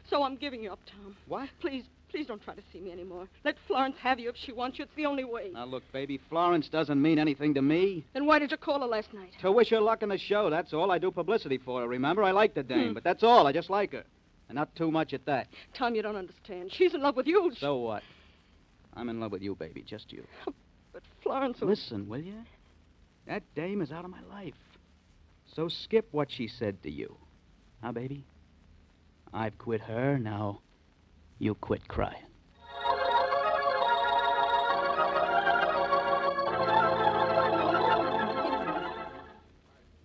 So 0.10 0.24
I'm 0.24 0.36
giving 0.36 0.62
you 0.63 0.72
up, 0.72 0.79
Tom. 0.86 1.15
What? 1.27 1.50
Please, 1.60 1.84
please 2.10 2.27
don't 2.27 2.41
try 2.43 2.53
to 2.55 2.62
see 2.74 2.79
me 2.79 2.91
anymore. 2.91 3.27
Let 3.43 3.55
Florence 3.67 3.96
have 4.01 4.20
you 4.20 4.29
if 4.29 4.36
she 4.36 4.51
wants 4.51 4.77
you. 4.77 4.84
It's 4.86 4.96
the 4.96 5.05
only 5.05 5.24
way. 5.24 5.50
Now, 5.53 5.65
look, 5.65 5.84
baby, 5.91 6.20
Florence 6.29 6.70
doesn't 6.70 7.01
mean 7.01 7.17
anything 7.20 7.53
to 7.55 7.62
me. 7.62 8.05
Then 8.13 8.25
why 8.25 8.39
did 8.39 8.51
you 8.51 8.58
call 8.58 8.81
her 8.81 8.88
last 8.88 9.13
night? 9.13 9.31
To 9.41 9.51
wish 9.51 9.70
her 9.70 9.79
luck 9.81 10.03
in 10.03 10.10
the 10.10 10.17
show, 10.17 10.50
that's 10.50 10.74
all. 10.74 10.91
I 10.91 10.98
do 10.98 11.12
publicity 11.12 11.58
for 11.58 11.81
her, 11.81 11.88
remember? 11.88 12.24
I 12.24 12.31
like 12.31 12.53
the 12.53 12.63
dame, 12.63 12.89
Hmm. 12.89 12.93
but 12.93 13.03
that's 13.03 13.24
all. 13.24 13.48
I 13.48 13.51
just 13.51 13.70
like 13.70 13.91
her. 13.93 14.03
And 14.50 14.55
not 14.55 14.75
too 14.75 14.91
much 14.91 15.13
at 15.13 15.25
that. 15.25 15.48
Tom, 15.74 15.96
you 15.96 16.01
don't 16.01 16.15
understand. 16.17 16.72
She's 16.74 16.93
in 16.93 17.01
love 17.01 17.15
with 17.15 17.27
you. 17.27 17.51
So 17.58 17.77
what? 17.77 18.03
I'm 18.96 19.08
in 19.08 19.20
love 19.22 19.31
with 19.31 19.41
you, 19.41 19.55
baby, 19.55 19.81
just 19.81 20.12
you. 20.12 20.25
But 20.93 21.03
Florence. 21.24 21.62
will- 21.62 21.70
Listen, 21.70 22.10
will 22.10 22.20
you? 22.22 22.34
That 23.27 23.43
dame 23.55 23.81
is 23.81 23.91
out 23.91 24.03
of 24.03 24.12
my 24.12 24.22
life. 24.29 24.55
So 25.55 25.67
skip 25.67 26.08
what 26.12 26.31
she 26.31 26.48
said 26.48 26.81
to 26.84 26.91
you. 26.91 27.17
Huh, 27.84 27.91
baby? 27.91 28.25
I've 29.34 29.58
quit 29.58 29.81
her, 29.81 30.17
now 30.17 30.62
you 31.39 31.55
quit 31.55 31.88
crying. 31.88 32.24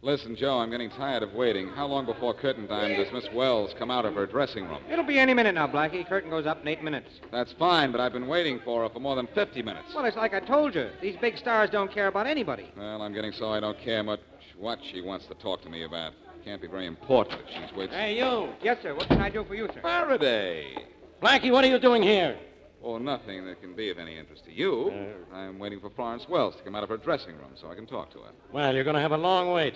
Listen, 0.03 0.37
Joe, 0.37 0.61
I'm 0.61 0.71
getting 0.71 0.89
tired 0.91 1.25
of 1.25 1.33
waiting. 1.33 1.69
How 1.69 1.87
long 1.87 2.07
before 2.07 2.33
curtain 2.33 2.69
time 2.69 2.97
does 2.97 3.13
Miss 3.13 3.27
Wells 3.35 3.75
come 3.77 3.91
out 3.91 4.05
of 4.05 4.15
her 4.15 4.25
dressing 4.25 4.69
room? 4.69 4.81
It'll 4.89 5.05
be 5.05 5.19
any 5.19 5.35
minute 5.35 5.57
now, 5.57 5.67
Blackie. 5.67 6.09
Curtain 6.09 6.31
goes 6.31 6.47
up 6.47 6.63
in 6.63 6.69
eight 6.69 6.81
minutes. 6.81 7.09
That's 7.33 7.53
fine, 7.55 7.91
but 7.91 8.01
I've 8.01 8.13
been 8.13 8.29
waiting 8.29 8.61
for 8.65 8.85
her 8.85 8.89
for 8.89 9.01
more 9.01 9.17
than 9.17 9.27
50 9.35 9.63
minutes. 9.63 9.89
Well, 9.97 10.05
it's 10.05 10.17
like 10.17 10.33
I 10.33 10.39
told 10.39 10.77
you. 10.77 10.91
These 11.03 11.17
big 11.21 11.37
stars 11.37 11.71
don't 11.71 11.93
care 11.93 12.07
about 12.07 12.29
anybody. 12.29 12.71
Well, 12.77 13.03
I'm 13.03 13.13
getting 13.13 13.33
so 13.33 13.51
I 13.51 13.59
don't 13.59 13.79
care 13.81 14.05
much 14.05 14.21
what 14.59 14.79
she 14.91 15.01
wants 15.01 15.27
to 15.27 15.35
talk 15.35 15.63
to 15.63 15.69
me 15.69 15.85
about. 15.85 16.13
Can't 16.45 16.63
be 16.63 16.69
very 16.69 16.87
important 16.87 17.41
if 17.41 17.49
she's 17.49 17.77
waiting. 17.77 17.95
Hey, 17.95 18.17
you. 18.19 18.51
Yes, 18.63 18.79
sir. 18.83 18.95
What 18.95 19.09
can 19.09 19.21
I 19.21 19.29
do 19.29 19.45
for 19.45 19.55
you, 19.55 19.69
sir? 19.75 19.81
Faraday. 19.81 20.77
Blackie, 21.21 21.51
what 21.51 21.65
are 21.65 21.69
you 21.69 21.79
doing 21.79 22.03
here? 22.03 22.37
Oh, 22.83 22.99
nothing 22.99 23.45
that 23.47 23.61
can 23.61 23.75
be 23.75 23.91
of 23.91 23.99
any 23.99 24.17
interest 24.17 24.45
to 24.45 24.53
you. 24.53 24.93
Uh. 25.33 25.35
I'm 25.37 25.59
waiting 25.59 25.81
for 25.81 25.91
Florence 25.91 26.29
Wells 26.29 26.55
to 26.57 26.63
come 26.63 26.75
out 26.77 26.85
of 26.85 26.89
her 26.89 26.97
dressing 26.97 27.37
room 27.37 27.51
so 27.61 27.71
I 27.71 27.75
can 27.75 27.87
talk 27.87 28.13
to 28.13 28.19
her. 28.19 28.31
Well, 28.53 28.75
you're 28.75 28.85
going 28.85 28.95
to 28.95 29.03
have 29.03 29.13
a 29.13 29.17
long 29.17 29.51
wait. 29.53 29.75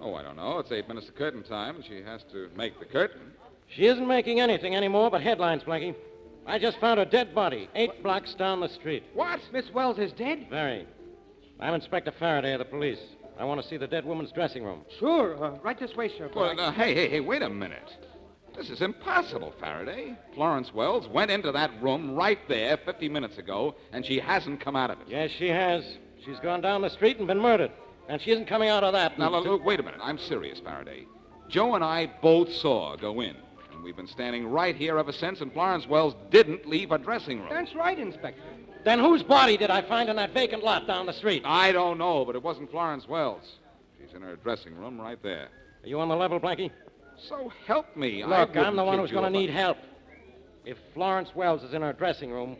Oh, 0.00 0.14
I 0.14 0.22
don't 0.22 0.36
know. 0.36 0.58
It's 0.58 0.70
eight 0.70 0.86
minutes 0.86 1.06
to 1.06 1.12
curtain 1.12 1.42
time, 1.42 1.76
and 1.76 1.84
she 1.84 2.02
has 2.02 2.22
to 2.32 2.48
make 2.56 2.78
the 2.78 2.84
curtain. 2.84 3.32
She 3.68 3.86
isn't 3.86 4.06
making 4.06 4.40
anything 4.40 4.76
anymore 4.76 5.10
but 5.10 5.20
headlines, 5.20 5.62
Blackie. 5.64 5.94
I 6.46 6.58
just 6.58 6.78
found 6.78 7.00
a 7.00 7.06
dead 7.06 7.34
body 7.34 7.68
eight 7.74 8.02
blocks 8.02 8.34
down 8.34 8.60
the 8.60 8.68
street. 8.68 9.02
What? 9.14 9.40
Miss 9.52 9.72
Wells 9.72 9.98
is 9.98 10.12
dead? 10.12 10.46
Very. 10.50 10.86
I'm 11.58 11.74
Inspector 11.74 12.12
Faraday 12.18 12.52
of 12.52 12.58
the 12.58 12.66
police. 12.66 12.98
I 13.38 13.44
want 13.44 13.60
to 13.60 13.68
see 13.68 13.76
the 13.76 13.86
dead 13.86 14.04
woman's 14.04 14.32
dressing 14.32 14.64
room. 14.64 14.82
Sure. 14.98 15.42
Uh, 15.42 15.58
right 15.62 15.78
this 15.78 15.94
way, 15.96 16.08
sir. 16.08 16.30
Well, 16.34 16.54
now, 16.54 16.70
hey, 16.70 16.94
hey, 16.94 17.08
hey, 17.08 17.20
wait 17.20 17.42
a 17.42 17.50
minute. 17.50 17.96
This 18.56 18.70
is 18.70 18.80
impossible, 18.80 19.52
Faraday. 19.58 20.16
Florence 20.34 20.72
Wells 20.72 21.08
went 21.08 21.30
into 21.30 21.50
that 21.50 21.70
room 21.82 22.14
right 22.14 22.38
there 22.48 22.76
50 22.76 23.08
minutes 23.08 23.38
ago, 23.38 23.74
and 23.92 24.06
she 24.06 24.20
hasn't 24.20 24.60
come 24.60 24.76
out 24.76 24.90
of 24.90 25.00
it. 25.00 25.08
Yes, 25.08 25.30
she 25.32 25.48
has. 25.48 25.84
She's 26.24 26.38
gone 26.38 26.60
down 26.60 26.82
the 26.82 26.90
street 26.90 27.18
and 27.18 27.26
been 27.26 27.40
murdered. 27.40 27.72
And 28.08 28.20
she 28.20 28.30
isn't 28.30 28.46
coming 28.46 28.68
out 28.68 28.84
of 28.84 28.92
that. 28.92 29.18
Now, 29.18 29.30
look, 29.30 29.44
look, 29.44 29.64
wait 29.64 29.80
a 29.80 29.82
minute. 29.82 30.00
I'm 30.02 30.18
serious, 30.18 30.60
Faraday. 30.60 31.06
Joe 31.48 31.74
and 31.74 31.82
I 31.82 32.06
both 32.22 32.52
saw 32.52 32.92
her 32.92 32.96
go 32.96 33.20
in. 33.20 33.34
And 33.72 33.82
we've 33.82 33.96
been 33.96 34.06
standing 34.06 34.46
right 34.46 34.76
here 34.76 34.98
ever 34.98 35.12
since, 35.12 35.40
and 35.40 35.52
Florence 35.52 35.88
Wells 35.88 36.14
didn't 36.30 36.66
leave 36.66 36.90
her 36.90 36.98
dressing 36.98 37.40
room. 37.40 37.48
That's 37.50 37.74
right, 37.74 37.98
Inspector. 37.98 38.40
Then 38.84 38.98
whose 38.98 39.22
body 39.22 39.56
did 39.56 39.70
I 39.70 39.82
find 39.82 40.08
in 40.10 40.16
that 40.16 40.34
vacant 40.34 40.62
lot 40.62 40.86
down 40.86 41.06
the 41.06 41.12
street? 41.12 41.42
I 41.44 41.72
don't 41.72 41.98
know, 41.98 42.24
but 42.24 42.34
it 42.34 42.42
wasn't 42.42 42.70
Florence 42.70 43.08
Wells. 43.08 43.56
She's 43.98 44.14
in 44.14 44.22
her 44.22 44.36
dressing 44.36 44.76
room 44.76 45.00
right 45.00 45.20
there. 45.22 45.48
Are 45.82 45.88
you 45.88 45.98
on 46.00 46.08
the 46.08 46.16
level, 46.16 46.38
Blackie? 46.38 46.70
So 47.28 47.50
help 47.66 47.96
me. 47.96 48.24
Look, 48.24 48.56
I'm 48.56 48.76
the 48.76 48.84
one 48.84 48.98
who's 48.98 49.10
going 49.10 49.32
to 49.32 49.38
need 49.38 49.50
help. 49.50 49.78
If 50.66 50.76
Florence 50.92 51.34
Wells 51.34 51.62
is 51.62 51.72
in 51.72 51.82
her 51.82 51.92
dressing 51.92 52.30
room, 52.30 52.56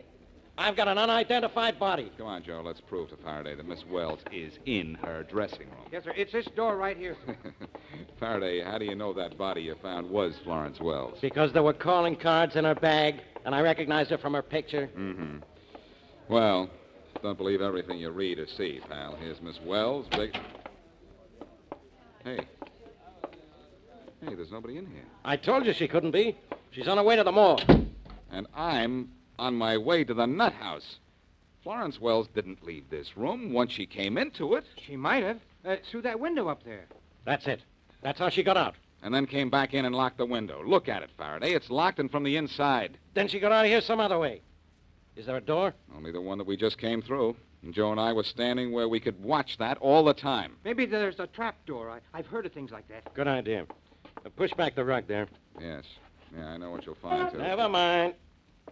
I've 0.57 0.75
got 0.75 0.87
an 0.87 0.97
unidentified 0.97 1.77
body. 1.79 2.11
Come 2.17 2.27
on, 2.27 2.43
Joe. 2.43 2.61
Let's 2.63 2.79
prove 2.79 3.09
to 3.09 3.17
Faraday 3.17 3.55
that 3.55 3.67
Miss 3.67 3.85
Wells 3.85 4.19
is 4.31 4.57
in 4.65 4.95
her 5.03 5.23
dressing 5.23 5.67
room. 5.69 5.85
Yes, 5.91 6.05
sir. 6.05 6.13
It's 6.15 6.31
this 6.31 6.45
door 6.55 6.77
right 6.77 6.95
here. 6.95 7.17
Faraday, 8.19 8.61
how 8.63 8.77
do 8.77 8.85
you 8.85 8.95
know 8.95 9.11
that 9.13 9.37
body 9.37 9.63
you 9.63 9.75
found 9.81 10.09
was 10.09 10.35
Florence 10.43 10.79
Wells? 10.79 11.17
Because 11.21 11.51
there 11.51 11.63
were 11.63 11.73
calling 11.73 12.15
cards 12.15 12.55
in 12.55 12.63
her 12.63 12.75
bag, 12.75 13.21
and 13.43 13.53
I 13.53 13.61
recognized 13.61 14.11
her 14.11 14.17
from 14.17 14.33
her 14.33 14.41
picture. 14.41 14.89
Mm-hmm. 14.97 15.37
Well, 16.27 16.69
don't 17.21 17.37
believe 17.37 17.61
everything 17.61 17.99
you 17.99 18.09
read 18.09 18.39
or 18.39 18.47
see, 18.47 18.81
pal. 18.89 19.15
Here's 19.15 19.41
Miss 19.41 19.61
Wells. 19.61 20.07
Big... 20.11 20.35
Hey. 22.23 22.39
Hey, 24.21 24.33
there's 24.33 24.51
nobody 24.51 24.77
in 24.77 24.87
here. 24.87 25.05
I 25.23 25.37
told 25.37 25.67
you 25.67 25.73
she 25.73 25.87
couldn't 25.87 26.11
be. 26.11 26.35
She's 26.71 26.87
on 26.87 26.97
her 26.97 27.03
way 27.03 27.15
to 27.15 27.23
the 27.23 27.31
mall. 27.31 27.61
And 28.31 28.47
I'm 28.55 29.11
on 29.37 29.53
my 29.53 29.77
way 29.77 30.03
to 30.03 30.15
the 30.15 30.25
nut 30.25 30.53
house. 30.53 30.97
Florence 31.61 32.01
Wells 32.01 32.27
didn't 32.33 32.65
leave 32.65 32.89
this 32.89 33.15
room 33.15 33.53
once 33.53 33.71
she 33.71 33.85
came 33.85 34.17
into 34.17 34.55
it. 34.55 34.65
She 34.83 34.95
might 34.95 35.23
have. 35.23 35.39
Uh, 35.63 35.75
through 35.89 36.03
that 36.03 36.19
window 36.19 36.47
up 36.47 36.63
there. 36.63 36.85
That's 37.23 37.47
it. 37.47 37.61
That's 38.01 38.19
how 38.19 38.29
she 38.29 38.41
got 38.43 38.57
out. 38.57 38.75
And 39.03 39.13
then 39.13 39.27
came 39.27 39.51
back 39.51 39.75
in 39.75 39.85
and 39.85 39.95
locked 39.95 40.17
the 40.17 40.25
window. 40.25 40.63
Look 40.65 40.89
at 40.89 41.03
it, 41.03 41.11
Faraday. 41.17 41.53
It's 41.53 41.69
locked 41.69 41.99
and 41.99 42.09
from 42.09 42.23
the 42.23 42.37
inside. 42.37 42.97
Then 43.13 43.27
she 43.27 43.39
got 43.39 43.51
out 43.51 43.65
of 43.65 43.71
here 43.71 43.81
some 43.81 43.99
other 43.99 44.17
way. 44.17 44.41
Is 45.15 45.25
there 45.25 45.37
a 45.37 45.41
door? 45.41 45.73
Only 45.95 46.11
the 46.11 46.21
one 46.21 46.37
that 46.37 46.47
we 46.47 46.57
just 46.57 46.77
came 46.77 47.01
through. 47.01 47.35
And 47.63 47.73
Joe 47.73 47.91
and 47.91 47.99
I 47.99 48.13
were 48.13 48.23
standing 48.23 48.71
where 48.71 48.89
we 48.89 48.99
could 48.99 49.21
watch 49.23 49.57
that 49.57 49.77
all 49.79 50.03
the 50.03 50.13
time. 50.13 50.57
Maybe 50.63 50.85
there's 50.85 51.19
a 51.19 51.27
trap 51.27 51.55
door. 51.65 51.89
I, 51.89 51.99
I've 52.13 52.27
heard 52.27 52.45
of 52.45 52.51
things 52.51 52.71
like 52.71 52.87
that. 52.89 53.13
Good 53.13 53.27
idea. 53.27 53.65
Now 54.23 54.31
push 54.35 54.51
back 54.53 54.75
the 54.75 54.83
rug 54.85 55.07
there. 55.07 55.27
Yes. 55.59 55.83
Yeah, 56.35 56.47
I 56.47 56.57
know 56.57 56.71
what 56.71 56.85
you'll 56.85 56.95
find, 56.95 57.31
too. 57.31 57.37
Never 57.37 57.69
mind. 57.69 58.15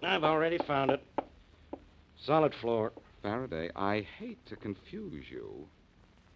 I've 0.01 0.23
already 0.23 0.57
found 0.57 0.91
it. 0.91 1.03
Solid 2.17 2.53
floor. 2.53 2.91
Faraday, 3.21 3.69
I 3.75 4.05
hate 4.19 4.45
to 4.47 4.55
confuse 4.57 5.29
you, 5.29 5.67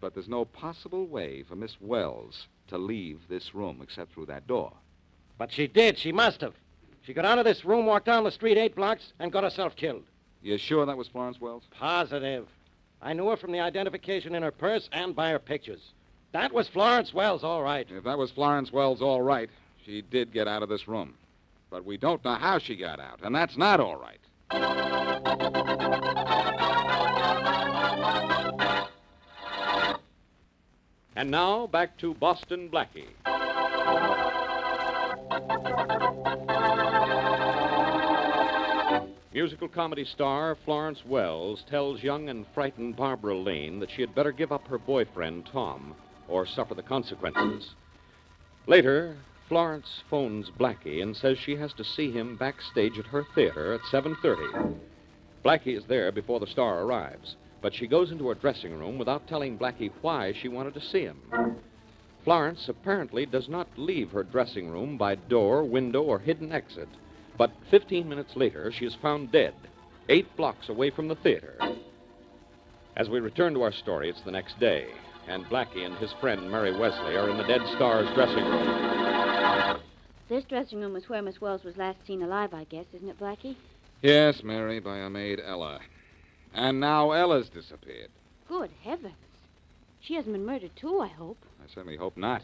but 0.00 0.14
there's 0.14 0.28
no 0.28 0.46
possible 0.46 1.06
way 1.06 1.42
for 1.42 1.54
Miss 1.54 1.76
Wells 1.80 2.46
to 2.68 2.78
leave 2.78 3.20
this 3.28 3.54
room 3.54 3.80
except 3.82 4.14
through 4.14 4.26
that 4.26 4.46
door. 4.46 4.72
But 5.36 5.52
she 5.52 5.66
did. 5.66 5.98
She 5.98 6.12
must 6.12 6.40
have. 6.40 6.54
She 7.02 7.14
got 7.14 7.24
out 7.24 7.38
of 7.38 7.44
this 7.44 7.64
room, 7.64 7.86
walked 7.86 8.06
down 8.06 8.24
the 8.24 8.30
street 8.30 8.58
eight 8.58 8.74
blocks, 8.74 9.12
and 9.18 9.32
got 9.32 9.44
herself 9.44 9.74
killed. 9.76 10.04
You 10.42 10.58
sure 10.58 10.86
that 10.86 10.96
was 10.96 11.08
Florence 11.08 11.40
Wells? 11.40 11.64
Positive. 11.70 12.46
I 13.00 13.12
knew 13.12 13.28
her 13.28 13.36
from 13.36 13.52
the 13.52 13.60
identification 13.60 14.34
in 14.34 14.42
her 14.42 14.50
purse 14.50 14.88
and 14.92 15.14
by 15.14 15.30
her 15.30 15.38
pictures. 15.38 15.92
That 16.32 16.52
was 16.52 16.68
Florence 16.68 17.14
Wells, 17.14 17.42
all 17.42 17.62
right. 17.62 17.86
If 17.90 18.04
that 18.04 18.18
was 18.18 18.30
Florence 18.30 18.72
Wells, 18.72 19.00
all 19.00 19.22
right. 19.22 19.48
She 19.84 20.02
did 20.02 20.32
get 20.32 20.46
out 20.46 20.62
of 20.62 20.68
this 20.68 20.86
room. 20.86 21.14
But 21.70 21.84
we 21.84 21.96
don't 21.96 22.24
know 22.24 22.34
how 22.34 22.58
she 22.58 22.76
got 22.76 23.00
out, 23.00 23.20
and 23.22 23.34
that's 23.34 23.56
not 23.56 23.80
all 23.80 23.96
right. 23.96 24.18
And 31.16 31.30
now 31.30 31.66
back 31.66 31.96
to 31.98 32.14
Boston 32.14 32.68
Blackie. 32.68 33.08
Musical 39.32 39.68
comedy 39.68 40.04
star 40.04 40.56
Florence 40.64 41.04
Wells 41.04 41.62
tells 41.70 42.02
young 42.02 42.28
and 42.28 42.44
frightened 42.54 42.96
Barbara 42.96 43.36
Lane 43.36 43.78
that 43.78 43.90
she 43.90 44.00
had 44.00 44.14
better 44.14 44.32
give 44.32 44.50
up 44.50 44.66
her 44.66 44.78
boyfriend, 44.78 45.46
Tom, 45.46 45.94
or 46.26 46.44
suffer 46.44 46.74
the 46.74 46.82
consequences. 46.82 47.74
Later, 48.66 49.16
Florence 49.48 50.02
phones 50.10 50.50
Blackie 50.50 51.02
and 51.02 51.16
says 51.16 51.38
she 51.38 51.54
has 51.54 51.72
to 51.74 51.84
see 51.84 52.10
him 52.10 52.36
backstage 52.36 52.98
at 52.98 53.06
her 53.06 53.24
theater 53.34 53.74
at 53.74 53.80
7:30. 53.82 54.76
Blackie 55.44 55.76
is 55.76 55.84
there 55.84 56.10
before 56.10 56.40
the 56.40 56.46
star 56.46 56.82
arrives, 56.82 57.36
but 57.62 57.72
she 57.72 57.86
goes 57.86 58.10
into 58.10 58.28
her 58.28 58.34
dressing 58.34 58.76
room 58.76 58.98
without 58.98 59.28
telling 59.28 59.56
Blackie 59.56 59.92
why 60.02 60.32
she 60.32 60.48
wanted 60.48 60.74
to 60.74 60.80
see 60.80 61.02
him. 61.02 61.22
Florence 62.24 62.68
apparently 62.68 63.26
does 63.26 63.48
not 63.48 63.68
leave 63.76 64.10
her 64.10 64.22
dressing 64.22 64.68
room 64.68 64.96
by 64.98 65.14
door, 65.14 65.64
window, 65.64 66.02
or 66.02 66.18
hidden 66.18 66.52
exit. 66.52 66.88
But 67.36 67.52
15 67.70 68.08
minutes 68.08 68.36
later, 68.36 68.72
she 68.72 68.84
is 68.84 68.96
found 69.00 69.32
dead, 69.32 69.54
eight 70.08 70.36
blocks 70.36 70.68
away 70.68 70.90
from 70.90 71.08
the 71.08 71.14
theater. 71.16 71.56
As 72.96 73.08
we 73.08 73.20
return 73.20 73.54
to 73.54 73.62
our 73.62 73.72
story, 73.72 74.10
it's 74.10 74.22
the 74.22 74.32
next 74.32 74.58
day, 74.58 74.88
and 75.28 75.44
Blackie 75.46 75.86
and 75.86 75.94
his 75.98 76.12
friend 76.20 76.50
Mary 76.50 76.76
Wesley 76.76 77.16
are 77.16 77.30
in 77.30 77.36
the 77.36 77.44
dead 77.44 77.60
star's 77.76 78.12
dressing 78.14 78.44
room. 78.44 79.80
This 80.28 80.44
dressing 80.44 80.80
room 80.80 80.96
is 80.96 81.08
where 81.08 81.22
Miss 81.22 81.40
Wells 81.40 81.64
was 81.64 81.76
last 81.76 81.98
seen 82.06 82.22
alive, 82.22 82.52
I 82.52 82.64
guess, 82.64 82.86
isn't 82.92 83.08
it, 83.08 83.20
Blackie? 83.20 83.56
Yes, 84.02 84.42
Mary, 84.42 84.80
by 84.80 85.00
our 85.00 85.10
maid 85.10 85.40
Ella. 85.44 85.80
And 86.54 86.80
now 86.80 87.12
Ella's 87.12 87.48
disappeared. 87.48 88.10
Good 88.48 88.70
heavens. 88.82 89.14
She 90.00 90.14
hasn't 90.14 90.34
been 90.34 90.44
murdered, 90.44 90.76
too, 90.76 91.00
I 91.00 91.08
hope. 91.08 91.38
I 91.68 91.74
certainly 91.74 91.96
hope 91.96 92.16
not. 92.16 92.42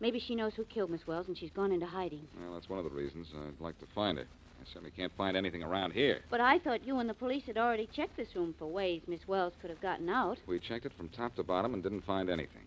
Maybe 0.00 0.18
she 0.18 0.34
knows 0.34 0.52
who 0.54 0.64
killed 0.64 0.90
Miss 0.90 1.06
Wells 1.06 1.28
and 1.28 1.36
she's 1.36 1.50
gone 1.50 1.70
into 1.70 1.86
hiding. 1.86 2.26
Well, 2.40 2.54
that's 2.54 2.68
one 2.68 2.78
of 2.78 2.84
the 2.84 2.90
reasons 2.90 3.28
I'd 3.34 3.62
like 3.62 3.78
to 3.80 3.86
find 3.94 4.18
her. 4.18 4.24
I 4.24 4.64
certainly 4.66 4.92
can't 4.96 5.12
find 5.16 5.36
anything 5.36 5.62
around 5.62 5.92
here. 5.92 6.20
But 6.30 6.40
I 6.40 6.58
thought 6.58 6.86
you 6.86 6.98
and 6.98 7.08
the 7.08 7.14
police 7.14 7.44
had 7.46 7.58
already 7.58 7.88
checked 7.94 8.16
this 8.16 8.34
room 8.34 8.54
for 8.58 8.66
ways 8.66 9.02
Miss 9.06 9.20
Wells 9.26 9.52
could 9.60 9.70
have 9.70 9.80
gotten 9.80 10.08
out. 10.08 10.38
We 10.46 10.58
checked 10.60 10.86
it 10.86 10.92
from 10.96 11.08
top 11.10 11.34
to 11.36 11.42
bottom 11.42 11.74
and 11.74 11.82
didn't 11.82 12.04
find 12.04 12.30
anything. 12.30 12.62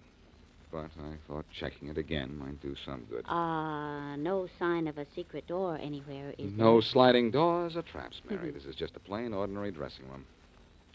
but 0.72 0.90
I 1.00 1.16
thought 1.28 1.46
checking 1.58 1.88
it 1.88 1.98
again 1.98 2.38
might 2.38 2.62
do 2.62 2.76
some 2.86 3.06
good. 3.10 3.26
Uh, 3.28 4.16
no 4.18 4.48
sign 4.60 4.88
of 4.88 4.98
a 4.98 5.06
secret 5.16 5.48
door 5.48 5.78
anywhere, 5.82 6.34
is 6.38 6.52
no 6.56 6.82
sliding 6.82 7.32
doors 7.32 7.76
or 7.76 7.82
traps, 7.82 8.22
Mary. 8.30 8.52
This 8.52 8.66
is 8.66 8.76
just 8.76 8.96
a 8.96 9.00
plain, 9.00 9.34
ordinary 9.34 9.72
dressing 9.72 10.08
room. 10.10 10.26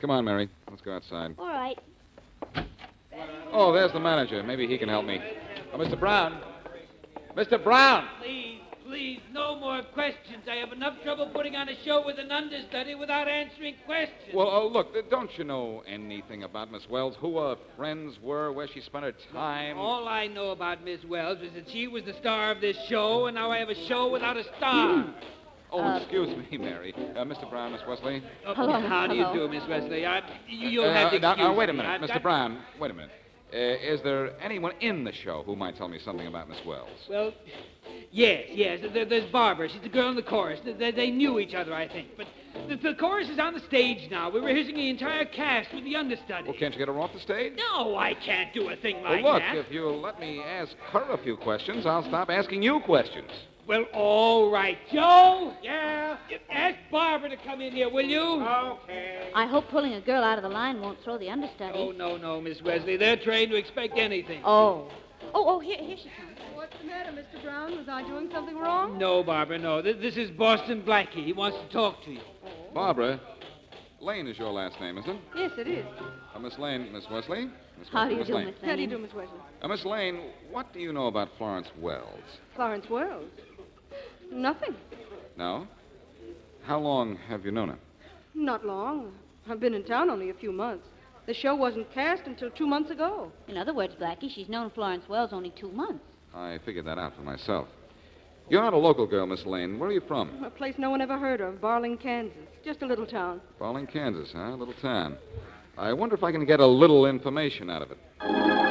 Come 0.01 0.11
on, 0.11 0.25
Mary. 0.25 0.49
Let's 0.69 0.83
go 0.83 0.95
outside. 0.95 1.35
All 1.39 1.47
right. 1.47 1.79
Oh, 3.53 3.73
there's 3.73 3.93
the 3.93 4.01
manager. 4.01 4.43
Maybe 4.43 4.67
he 4.67 4.79
can 4.79 4.89
help 4.89 5.05
me. 5.05 5.21
Oh, 5.73 5.79
Mr. 5.79 5.99
Brown. 5.99 6.41
Mr. 7.37 7.63
Brown! 7.63 8.07
Please, 8.21 8.61
please, 8.87 9.21
no 9.33 9.59
more 9.59 9.83
questions. 9.95 10.43
I 10.51 10.57
have 10.57 10.73
enough 10.73 10.95
trouble 11.05 11.31
putting 11.33 11.55
on 11.55 11.69
a 11.69 11.85
show 11.85 12.05
with 12.05 12.19
an 12.19 12.31
understudy 12.33 12.95
without 12.97 13.29
answering 13.29 13.75
questions. 13.87 14.35
Well, 14.35 14.49
oh, 14.49 14.67
look, 14.67 14.89
don't 15.11 15.31
you 15.39 15.45
know 15.45 15.83
anything 15.87 16.43
about 16.43 16.73
Miss 16.73 16.89
Wells? 16.91 17.15
Who 17.21 17.39
her 17.39 17.57
friends 17.77 18.19
were, 18.21 18.53
where 18.53 18.67
she 18.69 18.81
spent 18.81 19.05
her 19.05 19.15
time? 19.33 19.79
All 19.79 20.09
I 20.09 20.27
know 20.27 20.51
about 20.51 20.85
Miss 20.85 21.05
Wells 21.05 21.39
is 21.41 21.53
that 21.55 21.71
she 21.71 21.87
was 21.87 22.03
the 22.05 22.15
star 22.15 22.51
of 22.51 22.61
this 22.61 22.77
show, 22.89 23.27
and 23.27 23.37
now 23.37 23.51
I 23.53 23.59
have 23.59 23.69
a 23.69 23.87
show 23.87 24.11
without 24.11 24.37
a 24.37 24.45
star. 24.57 25.07
Oh, 25.73 25.79
Uh, 25.81 25.99
excuse 25.99 26.37
me, 26.51 26.59
Mary. 26.59 26.93
Uh, 27.17 27.25
Mr. 27.25 27.49
Brown, 27.49 27.71
Miss 27.71 27.83
Wesley. 27.87 28.25
Oh, 28.45 28.55
Hello, 28.55 28.81
How 28.81 29.07
do 29.07 29.15
hello. 29.15 29.33
you 29.33 29.39
do, 29.41 29.49
Miss 29.55 29.63
Wesley? 29.69 30.05
I, 30.05 30.19
you, 30.49 30.69
you'll 30.69 30.85
Uh, 30.87 30.93
have 30.95 31.13
to 31.13 31.21
now, 31.21 31.31
excuse 31.31 31.47
now, 31.49 31.55
wait 31.55 31.69
a 31.69 31.73
minute. 31.73 31.89
I've 31.89 32.01
Mr. 32.01 32.09
got- 32.15 32.23
Brown, 32.23 32.59
wait 32.81 32.91
a 32.91 32.95
minute. 32.95 33.13
Uh, 33.53 33.57
is 33.57 34.01
there 34.03 34.41
anyone 34.41 34.73
in 34.81 35.03
the 35.03 35.13
show 35.13 35.43
who 35.45 35.57
might 35.57 35.77
tell 35.77 35.89
me 35.89 35.99
something 36.05 36.27
about 36.27 36.49
Miss 36.49 36.59
Wells? 36.65 36.89
Well, 37.09 37.33
yes, 38.13 38.45
yes. 38.53 38.81
There, 38.93 39.05
there's 39.05 39.31
Barbara. 39.33 39.69
She's 39.69 39.83
the 39.83 39.89
girl 39.89 40.09
in 40.11 40.17
the 40.17 40.23
chorus. 40.23 40.61
They, 40.65 40.93
they 40.93 41.11
knew 41.11 41.41
each 41.41 41.55
other, 41.55 41.75
I 41.75 41.89
think. 41.89 42.11
But 42.17 42.27
the, 42.69 42.77
the 42.77 42.95
chorus 42.95 43.29
is 43.29 43.41
on 43.41 43.55
the 43.55 43.61
stage 43.61 44.09
now. 44.09 44.31
We're 44.31 44.45
rehearsing 44.45 44.77
the 44.77 44.89
entire 44.89 45.25
cast 45.25 45.75
with 45.75 45.85
the 45.85 45.97
understudy. 45.97 46.49
Well, 46.49 46.59
can't 46.59 46.73
you 46.75 46.79
get 46.79 46.89
her 46.89 47.01
off 47.01 47.13
the 47.13 47.21
stage? 47.21 47.55
No, 47.57 47.97
I 47.97 48.15
can't 48.15 48.55
do 48.55 48.69
a 48.69 48.77
thing 48.77 49.03
like 49.03 49.25
well, 49.25 49.35
look, 49.35 49.43
that. 49.43 49.57
if 49.57 49.67
you'll 49.71 50.01
let 50.01 50.21
me 50.21 50.41
ask 50.41 50.77
her 50.93 51.11
a 51.11 51.19
few 51.19 51.37
questions, 51.37 51.87
I'll 51.87 52.07
stop 52.07 52.31
asking 52.31 52.63
you 52.63 52.81
questions. 52.81 53.31
Well, 53.71 53.85
all 53.93 54.51
right. 54.51 54.77
Joe? 54.93 55.53
Yeah? 55.63 56.17
Ask 56.51 56.75
Barbara 56.91 57.29
to 57.29 57.37
come 57.37 57.61
in 57.61 57.73
here, 57.73 57.89
will 57.89 58.05
you? 58.05 58.21
Okay. 58.45 59.31
I 59.33 59.47
hope 59.47 59.69
pulling 59.69 59.93
a 59.95 60.01
girl 60.01 60.25
out 60.25 60.39
of 60.39 60.43
the 60.43 60.49
line 60.49 60.81
won't 60.81 61.01
throw 61.05 61.17
the 61.19 61.31
understudy. 61.31 61.79
Oh, 61.79 61.93
no, 61.93 62.17
no, 62.17 62.41
Miss 62.41 62.61
Wesley. 62.63 62.97
They're 62.97 63.17
trained 63.17 63.53
to 63.53 63.57
expect 63.57 63.97
anything. 63.97 64.43
Oh. 64.45 64.91
Oh, 65.33 65.45
oh, 65.47 65.61
here, 65.61 65.79
here 65.79 65.97
she 65.97 66.11
comes. 66.21 66.37
What's 66.57 66.77
the 66.81 66.85
matter, 66.89 67.13
Mr. 67.13 67.41
Brown? 67.45 67.77
Was 67.79 67.87
I 67.89 68.03
doing 68.09 68.29
something 68.33 68.57
wrong? 68.59 68.99
No, 68.99 69.23
Barbara, 69.23 69.59
no. 69.59 69.81
Th- 69.81 69.99
This 70.01 70.17
is 70.17 70.33
Boston 70.33 70.83
Blackie. 70.83 71.25
He 71.25 71.33
wants 71.33 71.57
to 71.59 71.69
talk 71.73 72.03
to 72.07 72.11
you. 72.11 72.21
Barbara, 72.75 73.21
Lane 74.01 74.27
is 74.27 74.37
your 74.37 74.51
last 74.51 74.81
name, 74.81 74.99
isn't 74.99 75.11
it? 75.15 75.21
Yes, 75.37 75.53
it 75.57 75.69
is. 75.69 75.87
Uh, 76.35 76.41
Miss 76.41 76.59
Lane, 76.59 76.93
Miss 76.93 77.09
Wesley? 77.09 77.49
Miss 77.79 77.89
How 77.93 78.09
do 78.09 78.17
Wesley, 78.17 78.17
you 78.17 78.19
Miss 78.19 78.27
do, 78.27 78.35
Lane. 78.35 78.47
Miss 78.47 78.55
How 78.63 78.75
do 78.75 78.83
you 78.83 78.89
Lane? 78.89 78.91
do, 78.91 78.99
Miss 78.99 79.15
Wesley? 79.15 79.39
Uh, 79.63 79.69
Miss 79.69 79.85
Lane, 79.85 80.21
what 80.51 80.73
do 80.73 80.81
you 80.81 80.93
know 80.93 81.07
about 81.07 81.29
Florence 81.39 81.69
Wells? 81.79 82.19
Florence 82.57 82.91
Wells. 82.91 83.31
Nothing. 84.31 84.75
No? 85.37 85.67
How 86.63 86.79
long 86.79 87.17
have 87.29 87.45
you 87.45 87.51
known 87.51 87.71
her? 87.71 87.79
Not 88.35 88.65
long. 88.65 89.13
I've 89.49 89.61
been 89.61 89.75
in 89.75 89.85
town 89.85 90.11
only 90.11 90.31
a 90.31 90.35
few 90.35 90.53
months. 90.53 90.87
The 91.27 91.35
show 91.35 91.55
wasn't 91.55 91.93
cast 91.93 92.23
until 92.27 92.51
two 92.51 92.67
months 92.67 92.91
ago. 92.91 93.31
In 93.49 93.57
other 93.57 93.75
words, 93.75 93.95
Blackie, 94.01 94.33
she's 94.33 94.49
known 94.49 94.71
Florence 94.71 95.09
Wells 95.09 95.31
only 95.33 95.51
two 95.51 95.71
months. 95.71 96.05
I 96.35 96.59
figured 96.65 96.87
that 96.87 96.99
out 96.99 97.15
for 97.17 97.23
myself. 97.23 97.69
You're 98.49 98.63
not 98.63 98.73
a 98.73 98.79
local 98.79 99.07
girl, 99.07 99.27
Miss 99.27 99.47
Lane. 99.47 99.79
Where 99.79 99.91
are 99.91 99.93
you 99.93 100.01
from? 100.09 100.43
A 100.43 100.51
place 100.51 100.75
no 100.77 100.91
one 100.91 101.01
ever 101.01 101.17
heard 101.19 101.41
of, 101.41 101.61
Barling, 101.61 102.01
Kansas. 102.01 102.37
Just 102.65 102.83
a 102.83 102.87
little 102.87 103.07
town. 103.07 103.41
Barling, 103.61 103.91
Kansas, 103.91 104.31
huh? 104.33 104.55
A 104.55 104.57
little 104.57 104.75
town. 104.83 105.17
I 105.79 105.93
wonder 105.93 106.17
if 106.17 106.25
I 106.25 106.33
can 106.33 106.45
get 106.45 106.61
a 106.61 106.67
little 106.67 107.07
information 107.07 107.71
out 107.71 107.83
of 107.83 107.91
it. 107.93 108.70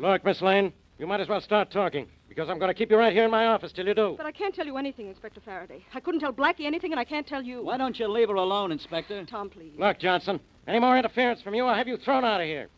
Look, 0.00 0.24
Miss 0.24 0.40
Lane, 0.40 0.72
you 0.98 1.06
might 1.06 1.20
as 1.20 1.28
well 1.28 1.42
start 1.42 1.70
talking, 1.70 2.06
because 2.26 2.48
I'm 2.48 2.58
going 2.58 2.70
to 2.70 2.74
keep 2.74 2.90
you 2.90 2.96
right 2.96 3.12
here 3.12 3.26
in 3.26 3.30
my 3.30 3.48
office 3.48 3.70
till 3.70 3.86
you 3.86 3.92
do. 3.92 4.14
But 4.16 4.24
I 4.24 4.32
can't 4.32 4.54
tell 4.54 4.64
you 4.64 4.78
anything, 4.78 5.08
Inspector 5.08 5.38
Faraday. 5.44 5.84
I 5.92 6.00
couldn't 6.00 6.20
tell 6.20 6.32
Blackie 6.32 6.64
anything, 6.64 6.90
and 6.92 6.98
I 6.98 7.04
can't 7.04 7.26
tell 7.26 7.42
you. 7.42 7.62
Why 7.62 7.76
don't 7.76 7.98
you 7.98 8.08
leave 8.08 8.30
her 8.30 8.34
alone, 8.34 8.72
Inspector? 8.72 9.26
Tom, 9.26 9.50
please. 9.50 9.72
Look, 9.76 9.98
Johnson, 9.98 10.40
any 10.66 10.78
more 10.78 10.96
interference 10.96 11.42
from 11.42 11.54
you, 11.54 11.66
I'll 11.66 11.76
have 11.76 11.86
you 11.86 11.98
thrown 11.98 12.24
out 12.24 12.40
of 12.40 12.46
here. 12.46 12.68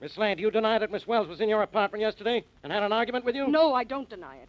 Miss 0.00 0.16
Lane, 0.16 0.36
do 0.36 0.42
you 0.44 0.52
deny 0.52 0.78
that 0.78 0.92
Miss 0.92 1.04
Wells 1.04 1.26
was 1.26 1.40
in 1.40 1.48
your 1.48 1.62
apartment 1.62 2.00
yesterday 2.00 2.44
and 2.62 2.72
had 2.72 2.84
an 2.84 2.92
argument 2.92 3.24
with 3.24 3.34
you? 3.34 3.48
No, 3.48 3.74
I 3.74 3.82
don't 3.82 4.08
deny 4.08 4.36
it. 4.36 4.48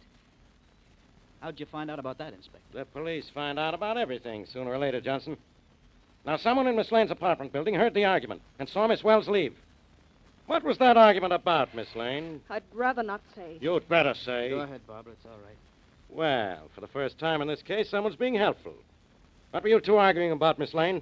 How'd 1.40 1.58
you 1.58 1.66
find 1.66 1.90
out 1.90 1.98
about 1.98 2.16
that, 2.18 2.32
Inspector? 2.32 2.78
The 2.78 2.84
police 2.84 3.28
find 3.34 3.58
out 3.58 3.74
about 3.74 3.98
everything 3.98 4.46
sooner 4.46 4.70
or 4.70 4.78
later, 4.78 5.00
Johnson. 5.00 5.36
Now, 6.24 6.36
someone 6.36 6.68
in 6.68 6.76
Miss 6.76 6.92
Lane's 6.92 7.10
apartment 7.10 7.52
building 7.52 7.74
heard 7.74 7.92
the 7.92 8.04
argument 8.04 8.40
and 8.60 8.68
saw 8.68 8.86
Miss 8.86 9.02
Wells 9.02 9.26
leave. 9.26 9.56
What 10.46 10.64
was 10.64 10.78
that 10.78 10.96
argument 10.96 11.32
about, 11.32 11.74
Miss 11.74 11.94
Lane? 11.94 12.40
I'd 12.50 12.62
rather 12.72 13.02
not 13.02 13.20
say. 13.34 13.58
You'd 13.60 13.88
better 13.88 14.14
say. 14.14 14.50
Go 14.50 14.60
ahead, 14.60 14.80
Barbara. 14.86 15.12
It's 15.14 15.24
all 15.24 15.38
right. 15.46 15.56
Well, 16.10 16.68
for 16.74 16.80
the 16.80 16.88
first 16.88 17.18
time 17.18 17.40
in 17.40 17.48
this 17.48 17.62
case, 17.62 17.88
someone's 17.88 18.16
being 18.16 18.34
helpful. 18.34 18.74
What 19.50 19.62
were 19.62 19.68
you 19.68 19.80
two 19.80 19.96
arguing 19.96 20.32
about, 20.32 20.58
Miss 20.58 20.74
Lane? 20.74 21.00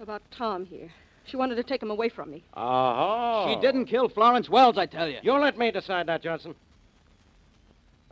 About 0.00 0.22
Tom 0.30 0.66
here. 0.66 0.90
She 1.24 1.36
wanted 1.36 1.54
to 1.56 1.62
take 1.62 1.82
him 1.82 1.90
away 1.90 2.08
from 2.08 2.30
me. 2.30 2.42
Oh. 2.54 3.48
She 3.48 3.60
didn't 3.60 3.86
kill 3.86 4.08
Florence 4.08 4.48
Wells, 4.48 4.76
I 4.76 4.86
tell 4.86 5.08
you. 5.08 5.18
You 5.22 5.32
let 5.34 5.56
me 5.56 5.70
decide 5.70 6.06
that, 6.06 6.22
Johnson. 6.22 6.54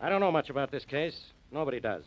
I 0.00 0.08
don't 0.08 0.20
know 0.20 0.32
much 0.32 0.48
about 0.48 0.70
this 0.70 0.84
case. 0.84 1.20
Nobody 1.52 1.80
does. 1.80 2.04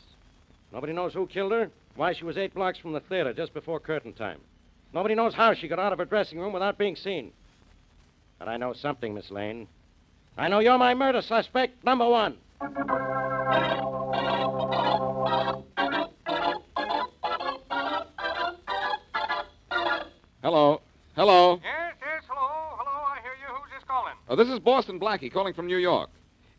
Nobody 0.72 0.92
knows 0.92 1.14
who 1.14 1.26
killed 1.26 1.52
her, 1.52 1.70
why 1.94 2.12
she 2.14 2.24
was 2.24 2.36
eight 2.36 2.54
blocks 2.54 2.78
from 2.78 2.92
the 2.92 3.00
theater 3.00 3.32
just 3.32 3.54
before 3.54 3.78
curtain 3.78 4.12
time. 4.12 4.40
Nobody 4.92 5.14
knows 5.14 5.34
how 5.34 5.54
she 5.54 5.68
got 5.68 5.78
out 5.78 5.92
of 5.92 5.98
her 5.98 6.04
dressing 6.04 6.38
room 6.40 6.52
without 6.52 6.78
being 6.78 6.96
seen. 6.96 7.32
But 8.38 8.48
I 8.48 8.56
know 8.56 8.72
something, 8.72 9.14
Miss 9.14 9.30
Lane. 9.30 9.68
I 10.36 10.48
know 10.48 10.58
you're 10.58 10.78
my 10.78 10.94
murder 10.94 11.22
suspect, 11.22 11.84
number 11.84 12.08
one. 12.08 12.36
Hello. 20.42 20.80
Hello. 21.16 21.60
Yes, 21.62 21.94
yes, 22.00 22.22
hello, 22.28 22.76
hello, 22.76 23.04
I 23.06 23.20
hear 23.22 23.32
you. 23.40 23.54
Who's 23.54 23.70
this 23.70 23.84
calling? 23.86 24.14
Uh, 24.28 24.34
this 24.34 24.48
is 24.48 24.58
Boston 24.58 24.98
Blackie 24.98 25.32
calling 25.32 25.54
from 25.54 25.66
New 25.66 25.78
York. 25.78 26.10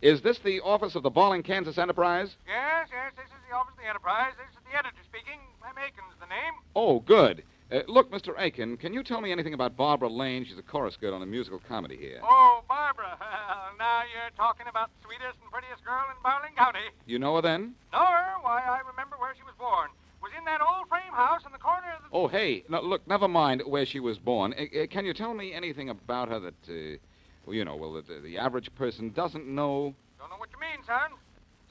Is 0.02 0.22
this 0.22 0.40
the 0.40 0.62
office 0.62 0.96
of 0.96 1.04
the 1.04 1.12
Barling, 1.12 1.44
Kansas 1.44 1.78
Enterprise? 1.78 2.36
Yes, 2.48 2.88
yes, 2.92 3.12
this 3.16 3.26
is 3.26 3.42
the 3.50 3.56
office 3.56 3.74
of 3.74 3.84
the 3.84 3.90
Enterprise. 3.90 4.34
This 4.38 4.58
is 4.58 4.64
the 4.72 4.78
editor 4.78 4.96
speaking. 5.04 5.40
Clem 5.62 5.76
Aiken's 5.78 6.16
the 6.20 6.28
name. 6.28 6.54
Oh, 6.76 7.00
good. 7.02 7.44
Uh, 7.72 7.80
look, 7.88 8.12
Mr. 8.12 8.40
Aiken, 8.40 8.78
can 8.78 8.94
you 8.94 9.02
tell 9.02 9.22
me 9.22 9.32
anything 9.32 9.56
about 9.56 9.76
Barbara 9.76 10.08
Lane? 10.08 10.46
She's 10.46 10.58
a 10.58 10.62
chorus 10.62 10.96
girl 10.98 11.16
on 11.16 11.24
a 11.24 11.26
musical 11.26 11.60
comedy 11.68 11.98
here. 11.98 12.20
Oh, 12.24 12.64
Barbara. 12.68 13.18
now 13.80 14.02
you're 14.02 14.30
talking 14.38 14.68
about 14.70 14.92
the 14.94 15.08
sweetest 15.08 15.40
and 15.42 15.52
prettiest 15.52 15.84
girl 15.84 16.06
in 16.12 16.24
Barling 16.24 16.56
County. 16.56 16.86
You 17.08 17.18
know 17.18 17.36
her 17.38 17.42
then? 17.42 17.74
Know 17.92 18.06
her? 18.06 18.34
Why, 18.42 18.62
I 18.62 18.82
remember 18.88 19.16
where 19.18 19.34
she 19.36 19.42
was 19.42 19.56
born. 19.58 19.90
Was 20.22 20.32
in 20.38 20.46
that 20.46 20.62
old 20.62 20.88
frame 20.90 21.12
house 21.12 21.42
in 21.46 21.52
the 21.52 21.58
corner 21.58 21.88
of 21.96 22.04
the. 22.04 22.10
Oh, 22.12 22.28
hey. 22.28 22.64
No, 22.70 22.82
look, 22.82 23.08
never 23.08 23.28
mind 23.28 23.64
where 23.66 23.86
she 23.86 24.00
was 24.00 24.20
born. 24.20 24.54
Uh, 24.54 24.84
uh, 24.84 24.88
can 24.88 25.04
you 25.04 25.14
tell 25.14 25.34
me 25.34 25.52
anything 25.52 25.90
about 25.90 26.30
her 26.30 26.40
that, 26.40 26.70
uh, 26.70 26.98
well, 27.48 27.56
you 27.56 27.66
know, 27.66 27.76
well, 27.76 27.94
that 27.94 28.08
uh, 28.10 28.22
the 28.24 28.38
average 28.38 28.74
person 28.76 29.10
doesn't 29.10 29.48
know? 29.48 29.96
Don't 30.20 30.30
know 30.30 30.38
what 30.38 30.50
you 30.52 30.60
mean, 30.60 30.86
son. 30.86 31.18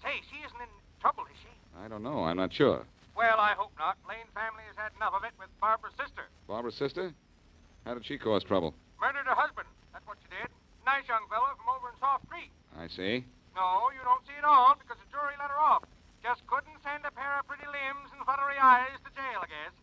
Say, 0.03 0.23
she 0.29 0.45
isn't 0.45 0.61
in 0.61 0.69
trouble, 1.01 1.23
is 1.33 1.39
she? 1.41 1.49
I 1.85 1.87
don't 1.87 2.03
know. 2.03 2.25
I'm 2.25 2.37
not 2.37 2.53
sure. 2.53 2.85
Well, 3.16 3.38
I 3.38 3.55
hope 3.55 3.70
not. 3.79 3.96
Lane 4.09 4.27
family 4.35 4.62
has 4.68 4.77
had 4.77 4.90
enough 4.98 5.14
of 5.14 5.22
it 5.24 5.33
with 5.38 5.48
Barbara's 5.61 5.94
sister. 5.98 6.27
Barbara's 6.48 6.74
sister? 6.74 7.14
How 7.87 7.94
did 7.94 8.05
she 8.05 8.18
cause 8.18 8.42
trouble? 8.42 8.74
Murdered 9.00 9.27
her 9.27 9.38
husband. 9.38 9.68
That's 9.92 10.07
what 10.07 10.18
she 10.22 10.29
did. 10.35 10.50
Nice 10.85 11.07
young 11.09 11.24
fellow 11.31 11.55
from 11.57 11.68
over 11.70 11.88
in 11.94 11.96
Soft 12.03 12.27
Creek. 12.29 12.50
I 12.77 12.88
see. 12.90 13.24
No, 13.55 13.88
you 13.94 14.03
don't 14.03 14.24
see 14.27 14.35
it 14.37 14.44
all 14.44 14.74
because 14.74 14.98
the 14.98 15.09
jury 15.14 15.38
let 15.38 15.48
her 15.50 15.61
off. 15.61 15.87
Just 16.27 16.42
couldn't 16.50 16.74
send 16.83 17.07
a 17.07 17.12
pair 17.14 17.38
of 17.38 17.46
pretty 17.46 17.68
limbs 17.68 18.11
and 18.11 18.24
fluttery 18.27 18.59
eyes 18.59 18.98
to 19.07 19.11
jail, 19.14 19.44
I 19.44 19.48
guess. 19.48 19.74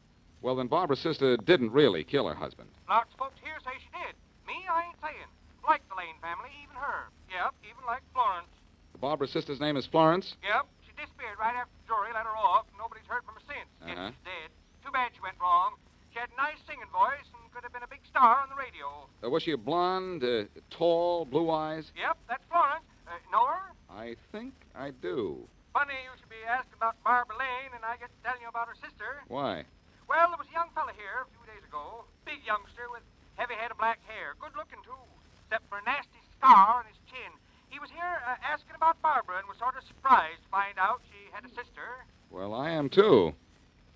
Well, 0.41 0.57
then 0.57 0.67
Barbara's 0.67 0.99
sister 0.99 1.37
didn't 1.37 1.71
really 1.71 2.03
kill 2.03 2.27
her 2.27 2.35
husband. 2.35 2.67
Lots 2.89 3.13
of 3.13 3.17
folks 3.21 3.37
here 3.45 3.55
say 3.63 3.77
she 3.79 3.89
did. 3.93 4.17
Me, 4.49 4.57
I 4.67 4.89
ain't 4.89 4.99
saying. 4.99 5.29
Like 5.63 5.85
the 5.87 5.95
Lane 5.95 6.17
family, 6.19 6.49
even 6.65 6.75
her. 6.75 7.07
Yep, 7.29 7.53
even 7.63 7.85
like 7.85 8.01
Florence. 8.11 8.49
Barbara's 8.99 9.29
sister's 9.31 9.61
name 9.61 9.77
is 9.77 9.85
Florence? 9.85 10.33
Yep, 10.41 10.65
she 10.81 10.91
disappeared 10.97 11.37
right 11.37 11.53
after 11.53 11.69
the 11.77 11.85
jury 11.93 12.09
let 12.17 12.25
her 12.25 12.33
off. 12.33 12.65
Nobody's 12.73 13.05
heard 13.05 13.21
from 13.23 13.37
her 13.37 13.45
since. 13.45 13.69
Guess 13.85 13.93
Uh-huh. 13.97 14.09
she's 14.09 14.25
dead. 14.25 14.49
Too 14.81 14.89
bad 14.91 15.13
she 15.13 15.21
went 15.21 15.37
wrong. 15.37 15.77
She 16.09 16.17
had 16.19 16.33
a 16.33 16.37
nice 16.41 16.57
singing 16.65 16.89
voice 16.89 17.29
and 17.37 17.45
could 17.53 17.61
have 17.61 17.71
been 17.71 17.85
a 17.85 17.89
big 17.93 18.01
star 18.09 18.41
on 18.41 18.49
the 18.49 18.57
radio. 18.57 19.05
Uh, 19.20 19.20
was 19.31 19.43
she 19.43 19.55
a 19.55 19.57
blonde, 19.57 20.23
uh, 20.23 20.43
tall, 20.69 21.23
blue 21.23 21.49
eyes? 21.49 21.87
Yep, 21.95 22.17
that's 22.27 22.43
Florence. 22.51 22.83
Uh, 23.07 23.15
know 23.31 23.47
her? 23.47 23.71
I 23.87 24.19
think 24.35 24.51
I 24.75 24.91
do. 24.91 25.39
Funny 25.71 25.95
you 26.03 26.11
should 26.19 26.27
be 26.27 26.43
asking 26.43 26.75
about 26.75 26.99
Barbara 27.07 27.39
Lane, 27.39 27.71
and 27.71 27.79
I 27.87 27.95
get 27.95 28.11
to 28.11 28.19
telling 28.27 28.43
you 28.43 28.51
about 28.51 28.67
her 28.67 28.75
sister. 28.75 29.23
Why? 29.31 29.63
Well, 30.11 30.27
there 30.27 30.37
was 30.37 30.51
a 30.51 30.55
young 30.55 30.67
fella 30.75 30.91
here 30.99 31.23
a 31.23 31.31
few 31.31 31.47
days 31.47 31.63
ago. 31.63 32.03
Big 32.27 32.43
youngster 32.43 32.91
with 32.91 33.07
heavy 33.39 33.55
head 33.55 33.71
of 33.71 33.79
black 33.79 34.03
hair. 34.03 34.35
Good 34.35 34.51
looking, 34.59 34.83
too, 34.83 34.99
except 35.47 35.63
for 35.71 35.79
a 35.79 35.85
nasty 35.87 36.19
scar 36.35 36.83
on 36.83 36.83
his 36.91 36.99
chin. 37.07 37.31
He 37.71 37.79
was 37.79 37.87
here 37.87 38.19
uh, 38.27 38.35
asking 38.43 38.75
about 38.75 38.99
Barbara 38.99 39.39
and 39.39 39.47
was 39.47 39.55
sort 39.63 39.79
of 39.79 39.87
surprised 39.87 40.43
to 40.43 40.49
find 40.51 40.75
out 40.75 40.99
she 41.07 41.31
had 41.31 41.47
a 41.47 41.51
sister. 41.55 42.03
Well, 42.27 42.51
I 42.51 42.75
am 42.75 42.91
too. 42.91 43.31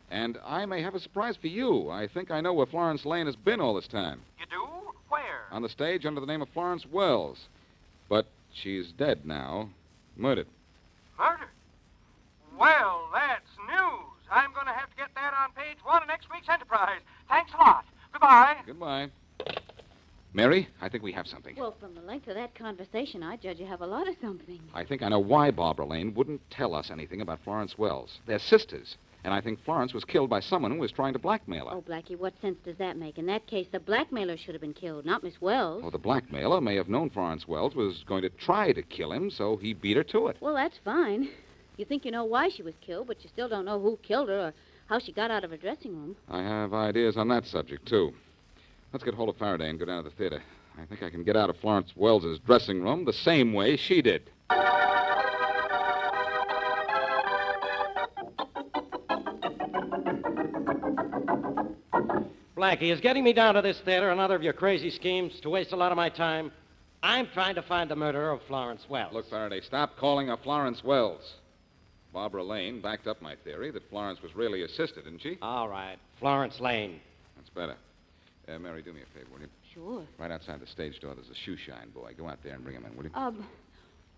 And 0.07 0.39
I 0.47 0.65
may 0.65 0.79
have 0.79 0.95
a 0.95 0.99
surprise 1.03 1.35
for 1.35 1.51
you. 1.51 1.91
I 1.91 2.07
think 2.07 2.31
I 2.31 2.39
know 2.39 2.53
where 2.55 2.65
Florence 2.71 3.03
Lane 3.03 3.25
has 3.25 3.35
been 3.35 3.59
all 3.59 3.75
this 3.75 3.91
time. 3.91 4.23
You 4.39 4.45
do? 4.47 4.54
Where? 5.55 5.59
On 5.59 5.61
the 5.61 5.69
stage 5.69 6.05
under 6.05 6.19
the 6.19 6.27
name 6.27 6.41
of 6.41 6.49
Florence 6.49 6.85
Wells. 6.85 7.47
But 8.09 8.25
she's 8.53 8.91
dead 8.91 9.25
now. 9.25 9.69
Murdered. 10.17 10.47
Murder? 11.17 11.49
Well, 12.59 13.09
that's 13.13 13.47
news. 13.67 14.27
I'm 14.29 14.53
going 14.53 14.65
to 14.65 14.73
have 14.73 14.89
to 14.89 14.95
get 14.97 15.09
that 15.15 15.33
on 15.33 15.51
page 15.53 15.77
one 15.83 16.01
of 16.01 16.07
next 16.07 16.27
week's 16.29 16.49
Enterprise. 16.49 16.99
Thanks 17.29 17.51
a 17.53 17.57
lot. 17.57 17.85
Goodbye. 18.11 18.57
Goodbye. 18.65 19.09
Mary, 20.33 20.67
I 20.81 20.89
think 20.89 21.03
we 21.03 21.13
have 21.13 21.27
something. 21.27 21.55
Well, 21.55 21.75
from 21.79 21.95
the 21.95 22.01
length 22.01 22.27
of 22.27 22.35
that 22.35 22.53
conversation, 22.55 23.23
I 23.23 23.37
judge 23.37 23.57
you 23.59 23.65
have 23.65 23.81
a 23.81 23.87
lot 23.87 24.09
of 24.09 24.15
something. 24.21 24.59
I 24.73 24.83
think 24.83 25.01
I 25.01 25.07
know 25.07 25.19
why 25.19 25.51
Barbara 25.51 25.85
Lane 25.85 26.13
wouldn't 26.13 26.41
tell 26.49 26.75
us 26.75 26.91
anything 26.91 27.21
about 27.21 27.39
Florence 27.45 27.77
Wells. 27.77 28.19
They're 28.25 28.39
sisters, 28.39 28.97
and 29.25 29.33
I 29.33 29.41
think 29.41 29.59
Florence 29.65 29.91
was 29.91 30.05
killed 30.05 30.29
by 30.29 30.39
someone 30.39 30.71
who 30.71 30.77
was 30.77 30.91
trying 30.91 31.13
to 31.13 31.19
blackmail 31.19 31.65
her. 31.65 31.75
Oh, 31.75 31.81
Blackie, 31.81 32.17
what 32.17 32.39
sense 32.41 32.57
does 32.63 32.77
that 32.77 32.95
make? 32.95 33.17
In 33.17 33.25
that 33.25 33.47
case, 33.47 33.65
the 33.71 33.79
blackmailer 33.79 34.38
should 34.38 34.53
have 34.53 34.61
been 34.61 34.73
killed, 34.73 35.03
not 35.03 35.23
Miss 35.23 35.41
Wells. 35.41 35.81
Well, 35.81 35.89
the 35.89 35.97
blackmailer 35.97 36.61
may 36.61 36.75
have 36.75 36.89
known 36.89 37.09
Florence 37.09 37.47
Wells 37.47 37.73
was 37.73 38.03
going 38.05 38.21
to 38.21 38.29
try 38.29 38.71
to 38.71 38.83
kill 38.83 39.11
him, 39.11 39.31
so 39.31 39.57
he 39.57 39.73
beat 39.73 39.97
her 39.97 40.03
to 40.03 40.27
it. 40.27 40.38
Well, 40.39 40.53
that's 40.53 40.77
fine. 40.85 41.27
You 41.77 41.85
think 41.85 42.05
you 42.05 42.11
know 42.11 42.23
why 42.23 42.49
she 42.49 42.61
was 42.61 42.75
killed, 42.81 43.07
but 43.07 43.23
you 43.23 43.29
still 43.29 43.49
don't 43.49 43.65
know 43.65 43.79
who 43.79 43.97
killed 44.03 44.29
her 44.29 44.39
or 44.39 44.53
how 44.85 44.99
she 44.99 45.11
got 45.11 45.31
out 45.31 45.43
of 45.43 45.49
her 45.49 45.57
dressing 45.57 45.95
room. 45.95 46.15
I 46.29 46.43
have 46.43 46.75
ideas 46.75 47.17
on 47.17 47.27
that 47.29 47.47
subject, 47.47 47.88
too. 47.88 48.13
Let's 48.93 49.03
get 49.03 49.15
hold 49.15 49.29
of 49.29 49.38
Faraday 49.38 49.71
and 49.71 49.79
go 49.79 49.85
down 49.85 50.03
to 50.03 50.09
the 50.11 50.15
theater. 50.15 50.43
I 50.79 50.85
think 50.85 51.01
I 51.01 51.09
can 51.09 51.23
get 51.23 51.35
out 51.35 51.49
of 51.49 51.57
Florence 51.57 51.93
Wells's 51.95 52.38
dressing 52.39 52.83
room 52.83 53.05
the 53.05 53.13
same 53.13 53.53
way 53.53 53.75
she 53.75 54.03
did. 54.03 54.29
Blackie, 62.65 62.91
is 62.91 62.99
getting 62.99 63.23
me 63.23 63.32
down 63.32 63.54
to 63.54 63.62
this 63.62 63.80
theater 63.82 64.10
another 64.10 64.36
of 64.36 64.41
your 64.41 64.51
crazy 64.51 64.89
schemes 64.89 65.39
to 65.41 65.51
waste 65.51 65.71
a 65.71 65.75
lot 65.75 65.91
of 65.91 65.95
my 65.95 66.10
time? 66.10 66.51
I'm 67.04 67.28
trying 67.28 67.54
to 67.54 67.62
find 67.62 67.91
the 67.91 67.95
murderer 67.95 68.32
of 68.32 68.41
Florence 68.47 68.84
Wells. 68.89 69.13
Look, 69.13 69.30
Faraday, 69.30 69.62
stop 69.62 69.97
calling 69.97 70.30
her 70.30 70.38
Florence 70.38 70.84
Wells. 70.84 71.36
Barbara 72.12 72.43
Lane 72.43 72.82
backed 72.82 73.06
up 73.06 73.21
my 73.21 73.36
theory 73.43 73.69
that 73.69 73.88
Florence 73.91 74.19
was 74.23 74.36
really 74.36 74.63
a 74.63 74.67
sister, 74.67 75.04
didn't 75.04 75.21
she? 75.21 75.38
All 75.43 75.69
right. 75.69 75.97
Florence 76.17 76.60
Lane. 76.60 76.99
That's 77.36 77.49
better. 77.51 77.75
Uh, 78.47 78.58
Mary, 78.58 78.82
do 78.82 78.93
me 78.93 79.01
a 79.01 79.15
favor, 79.15 79.30
will 79.32 79.41
you? 79.41 79.47
Sure. 79.71 80.04
Right 80.17 80.32
outside 80.32 80.60
the 80.60 80.65
stage 80.65 80.99
door, 80.99 81.13
there's 81.13 81.30
a 81.30 81.36
shoe 81.36 81.58
shine 81.58 81.91
boy. 81.93 82.15
Go 82.17 82.28
out 82.28 82.39
there 82.43 82.56
and 82.56 82.63
bring 82.63 82.75
him 82.75 82.86
in, 82.86 82.97
will 82.97 83.04
you? 83.04 83.12
Um, 83.13 83.45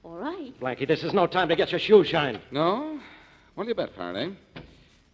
all 0.04 0.16
right. 0.16 0.58
Blackie, 0.62 0.88
this 0.88 1.04
is 1.04 1.14
no 1.14 1.28
time 1.28 1.50
to 1.50 1.58
get 1.58 1.72
your 1.72 1.82
shoe 1.82 2.06
shined. 2.06 2.40
No? 2.52 2.98
What 3.56 3.66
do 3.66 3.68
you 3.68 3.76
bet, 3.76 3.94
Faraday? 3.94 4.34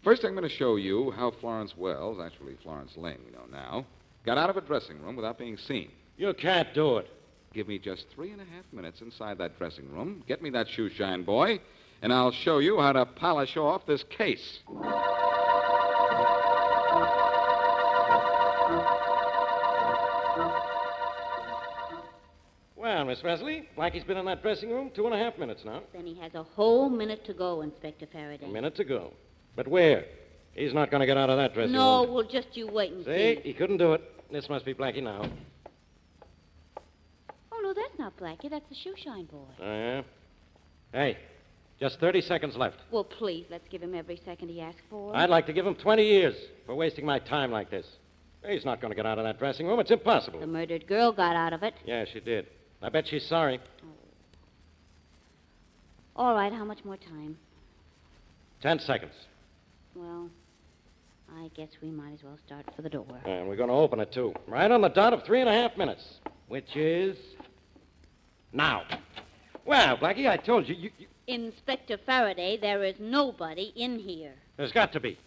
First, 0.03 0.25
I'm 0.25 0.31
going 0.31 0.43
to 0.43 0.49
show 0.49 0.75
you 0.75 1.11
how 1.11 1.31
Florence 1.31 1.77
Wells, 1.77 2.19
actually 2.21 2.55
Florence 2.61 2.91
Lane, 2.97 3.19
we 3.25 3.31
know 3.31 3.45
now, 3.49 3.85
got 4.25 4.37
out 4.37 4.49
of 4.49 4.57
a 4.57 4.61
dressing 4.61 5.01
room 5.01 5.15
without 5.15 5.37
being 5.37 5.55
seen. 5.55 5.91
You 6.17 6.33
can't 6.33 6.73
do 6.73 6.97
it. 6.97 7.09
Give 7.53 7.69
me 7.69 7.79
just 7.79 8.07
three 8.13 8.31
and 8.31 8.41
a 8.41 8.43
half 8.43 8.65
minutes 8.73 8.99
inside 8.99 9.37
that 9.37 9.57
dressing 9.57 9.89
room. 9.89 10.21
Get 10.27 10.41
me 10.41 10.49
that 10.49 10.67
shoe 10.67 10.89
shine 10.89 11.23
boy, 11.23 11.61
and 12.01 12.11
I'll 12.11 12.33
show 12.33 12.57
you 12.57 12.81
how 12.81 12.91
to 12.91 13.05
polish 13.05 13.55
off 13.55 13.85
this 13.85 14.03
case. 14.09 14.59
Well, 22.75 23.05
Miss 23.05 23.23
Wesley, 23.23 23.69
Blackie's 23.77 24.03
been 24.03 24.17
in 24.17 24.25
that 24.25 24.41
dressing 24.41 24.69
room 24.69 24.91
two 24.93 25.05
and 25.05 25.15
a 25.15 25.17
half 25.17 25.37
minutes 25.37 25.63
now. 25.63 25.81
Then 25.93 26.05
he 26.05 26.15
has 26.15 26.33
a 26.35 26.43
whole 26.43 26.89
minute 26.89 27.23
to 27.25 27.33
go, 27.33 27.61
Inspector 27.61 28.05
Faraday. 28.11 28.45
A 28.45 28.49
minute 28.49 28.75
to 28.75 28.83
go. 28.83 29.13
But 29.55 29.67
where? 29.67 30.05
He's 30.53 30.73
not 30.73 30.91
going 30.91 31.01
to 31.01 31.05
get 31.07 31.17
out 31.17 31.29
of 31.29 31.37
that 31.37 31.53
dressing 31.53 31.73
No, 31.73 31.99
room. 32.01 32.07
No, 32.07 32.13
well, 32.13 32.23
just 32.23 32.55
you 32.55 32.67
wait 32.67 32.91
and 32.91 33.05
See? 33.05 33.11
see. 33.35 33.41
He 33.43 33.53
couldn't 33.53 33.77
do 33.77 33.93
it. 33.93 34.01
This 34.31 34.49
must 34.49 34.65
be 34.65 34.73
Blackie 34.73 35.03
now. 35.03 35.25
Oh, 37.51 37.59
no, 37.61 37.73
that's 37.73 37.97
not 37.97 38.17
Blackie. 38.17 38.49
That's 38.49 38.67
the 38.69 38.75
shoe 38.75 38.93
shine 38.97 39.25
boy. 39.25 39.45
Oh, 39.61 39.63
yeah? 39.63 40.01
Hey, 40.91 41.17
just 41.79 41.99
30 41.99 42.21
seconds 42.21 42.55
left. 42.55 42.77
Well, 42.91 43.03
please, 43.03 43.45
let's 43.49 43.67
give 43.67 43.81
him 43.81 43.95
every 43.95 44.19
second 44.25 44.49
he 44.49 44.61
asks 44.61 44.81
for. 44.89 45.15
I'd 45.15 45.29
like 45.29 45.45
to 45.47 45.53
give 45.53 45.65
him 45.65 45.75
20 45.75 46.03
years 46.03 46.35
for 46.65 46.75
wasting 46.75 47.05
my 47.05 47.19
time 47.19 47.51
like 47.51 47.69
this. 47.69 47.85
He's 48.45 48.65
not 48.65 48.81
going 48.81 48.91
to 48.91 48.95
get 48.95 49.05
out 49.05 49.17
of 49.17 49.23
that 49.23 49.39
dressing 49.39 49.67
room. 49.67 49.79
It's 49.79 49.91
impossible. 49.91 50.39
The 50.39 50.47
murdered 50.47 50.85
girl 50.85 51.11
got 51.11 51.35
out 51.35 51.53
of 51.53 51.63
it. 51.63 51.73
Yeah, 51.85 52.05
she 52.11 52.19
did. 52.19 52.47
I 52.81 52.89
bet 52.89 53.07
she's 53.07 53.25
sorry. 53.25 53.59
All 56.15 56.35
right, 56.35 56.51
how 56.53 56.65
much 56.65 56.83
more 56.83 56.97
time? 56.97 57.37
Ten 58.61 58.79
seconds. 58.79 59.13
Well, 59.95 60.29
I 61.38 61.49
guess 61.56 61.69
we 61.82 61.89
might 61.89 62.13
as 62.13 62.23
well 62.23 62.38
start 62.45 62.65
for 62.75 62.82
the 62.82 62.89
door. 62.89 63.06
And 63.25 63.47
we're 63.47 63.56
going 63.56 63.69
to 63.69 63.75
open 63.75 63.99
it, 63.99 64.12
too. 64.12 64.34
Right 64.47 64.69
on 64.69 64.82
the 64.82 64.89
dot 64.89 65.13
of 65.13 65.23
three 65.23 65.39
and 65.39 65.49
a 65.49 65.53
half 65.53 65.77
minutes, 65.77 66.19
which 66.47 66.75
is 66.75 67.17
now. 68.51 68.84
Well, 69.65 69.97
Blackie, 69.97 70.29
I 70.29 70.38
told 70.38 70.67
you, 70.67 70.75
you, 70.75 70.89
you 70.97 71.08
Inspector 71.27 71.97
Faraday, 72.06 72.58
there 72.58 72.84
is 72.84 72.95
nobody 72.99 73.71
in 73.75 73.97
here. 73.97 74.34
there's 74.58 74.73
got 74.73 74.91
to 74.93 74.99
be. 74.99 75.17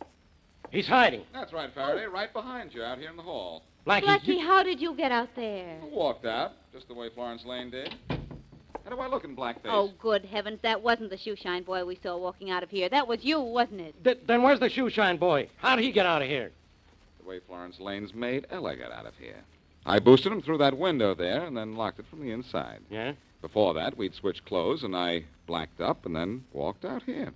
He's 0.70 0.86
hiding. 0.86 1.22
That's 1.32 1.52
right, 1.52 1.72
Faraday, 1.74 2.04
right 2.06 2.32
behind 2.32 2.74
you 2.74 2.82
out 2.82 2.98
here 2.98 3.08
in 3.08 3.16
the 3.16 3.22
hall. 3.22 3.62
Blackie, 3.86 4.02
Blackie, 4.02 4.40
how 4.42 4.62
did 4.62 4.80
you 4.80 4.94
get 4.94 5.12
out 5.12 5.30
there? 5.36 5.78
I 5.82 5.86
walked 5.86 6.26
out, 6.26 6.52
just 6.72 6.88
the 6.88 6.94
way 6.94 7.08
Florence 7.14 7.44
Lane 7.44 7.70
did. 7.70 7.94
How 8.86 8.94
do 8.94 9.02
I 9.02 9.08
look 9.08 9.24
in 9.24 9.34
blackface? 9.34 9.62
Oh, 9.64 9.92
good 9.98 10.24
heavens, 10.24 10.60
that 10.62 10.80
wasn't 10.80 11.10
the 11.10 11.16
shoe 11.16 11.34
shine 11.34 11.64
boy 11.64 11.84
we 11.84 11.98
saw 12.00 12.16
walking 12.16 12.50
out 12.50 12.62
of 12.62 12.70
here. 12.70 12.88
That 12.88 13.08
was 13.08 13.24
you, 13.24 13.40
wasn't 13.40 13.80
it? 13.80 14.04
Th- 14.04 14.20
then 14.28 14.44
where's 14.44 14.60
the 14.60 14.68
shoe 14.68 14.90
shine 14.90 15.16
boy? 15.16 15.48
How 15.56 15.74
did 15.74 15.84
he 15.84 15.90
get 15.90 16.06
out 16.06 16.22
of 16.22 16.28
here? 16.28 16.52
The 17.18 17.28
way 17.28 17.40
Florence 17.40 17.80
Lane's 17.80 18.14
maid 18.14 18.46
Ella 18.48 18.76
got 18.76 18.92
out 18.92 19.04
of 19.06 19.14
here. 19.18 19.42
I 19.84 19.98
boosted 19.98 20.30
him 20.30 20.40
through 20.40 20.58
that 20.58 20.78
window 20.78 21.16
there 21.16 21.44
and 21.44 21.56
then 21.56 21.74
locked 21.74 21.98
it 21.98 22.06
from 22.08 22.20
the 22.20 22.30
inside. 22.30 22.78
Yeah? 22.88 23.14
Before 23.42 23.74
that, 23.74 23.96
we'd 23.96 24.14
switched 24.14 24.44
clothes 24.44 24.84
and 24.84 24.94
I 24.94 25.24
blacked 25.48 25.80
up 25.80 26.06
and 26.06 26.14
then 26.14 26.44
walked 26.52 26.84
out 26.84 27.02
here. 27.02 27.32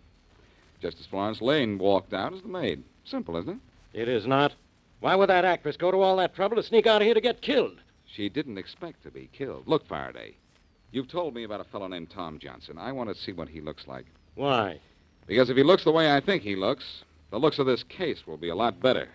Just 0.81 1.01
as 1.01 1.07
Florence 1.07 1.43
Lane 1.43 1.79
walked 1.79 2.15
out 2.15 2.33
as 2.33 2.43
the 2.43 2.49
maid. 2.49 2.85
Simple, 3.05 3.37
isn't 3.37 3.61
it? 3.93 4.03
It 4.03 4.09
is 4.09 4.25
not. 4.25 4.55
Why 5.01 5.17
would 5.17 5.31
that 5.31 5.45
actress 5.45 5.77
go 5.77 5.91
to 5.91 6.01
all 6.01 6.17
that 6.19 6.37
trouble 6.37 6.55
to 6.57 6.63
sneak 6.63 6.87
out 6.87 7.03
of 7.03 7.07
here 7.07 7.15
to 7.15 7.21
get 7.21 7.43
killed? 7.43 7.81
She 8.07 8.29
didn't 8.29 8.59
expect 8.59 9.03
to 9.03 9.11
be 9.11 9.29
killed. 9.33 9.65
Look, 9.67 9.89
Faraday, 9.89 10.35
you've 10.92 11.09
told 11.09 11.35
me 11.35 11.44
about 11.44 11.61
a 11.61 11.64
fellow 11.64 11.88
named 11.88 12.11
Tom 12.11 12.38
Johnson. 12.38 12.79
I 12.79 12.92
want 12.92 13.09
to 13.09 13.14
see 13.14 13.33
what 13.33 13.48
he 13.48 13.61
looks 13.61 13.87
like. 13.87 14.07
Why? 14.35 14.81
Because 15.26 15.50
if 15.50 15.57
he 15.57 15.62
looks 15.62 15.85
the 15.85 15.92
way 15.92 16.14
I 16.14 16.20
think 16.20 16.42
he 16.42 16.57
looks, 16.57 17.05
the 17.31 17.38
looks 17.38 17.59
of 17.59 17.66
this 17.66 17.83
case 17.85 18.26
will 18.26 18.37
be 18.37 18.48
a 18.48 18.55
lot 18.55 18.81
better. 18.81 19.09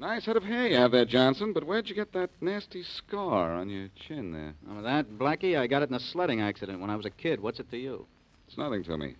Nice 0.00 0.26
head 0.26 0.36
of 0.36 0.44
hair 0.44 0.68
you 0.68 0.76
have 0.76 0.92
there, 0.92 1.04
Johnson, 1.04 1.52
but 1.52 1.64
where'd 1.64 1.88
you 1.88 1.94
get 1.94 2.12
that 2.12 2.30
nasty 2.40 2.84
scar 2.84 3.52
on 3.54 3.68
your 3.68 3.88
chin 3.96 4.32
there? 4.32 4.54
Oh, 4.70 4.82
that, 4.82 5.18
Blackie, 5.18 5.58
I 5.58 5.66
got 5.66 5.82
it 5.82 5.88
in 5.88 5.94
a 5.96 6.00
sledding 6.00 6.40
accident 6.40 6.80
when 6.80 6.90
I 6.90 6.94
was 6.94 7.04
a 7.04 7.10
kid. 7.10 7.40
What's 7.40 7.58
it 7.58 7.70
to 7.72 7.76
you? 7.76 8.06
It's 8.46 8.56
nothing 8.56 8.84
to 8.84 8.96
me. 8.96 9.16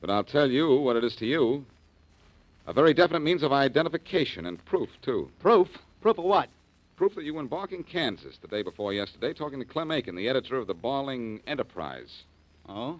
But 0.00 0.10
I'll 0.10 0.24
tell 0.24 0.50
you 0.50 0.76
what 0.76 0.96
it 0.96 1.04
is 1.04 1.16
to 1.16 1.26
you. 1.26 1.64
A 2.66 2.72
very 2.72 2.92
definite 2.92 3.20
means 3.20 3.44
of 3.44 3.52
identification 3.52 4.46
and 4.46 4.64
proof, 4.64 4.88
too. 5.00 5.30
Proof? 5.38 5.68
Proof 6.00 6.18
of 6.18 6.24
what? 6.24 6.48
Proof 6.96 7.14
that 7.14 7.24
you 7.24 7.34
were 7.34 7.40
in 7.40 7.48
Barling, 7.48 7.86
Kansas, 7.86 8.38
the 8.42 8.48
day 8.48 8.62
before 8.62 8.92
yesterday, 8.92 9.32
talking 9.32 9.60
to 9.60 9.64
Clem 9.64 9.92
Aiken, 9.92 10.16
the 10.16 10.28
editor 10.28 10.56
of 10.56 10.66
the 10.66 10.74
Barling 10.74 11.40
Enterprise. 11.46 12.22
Oh? 12.68 12.98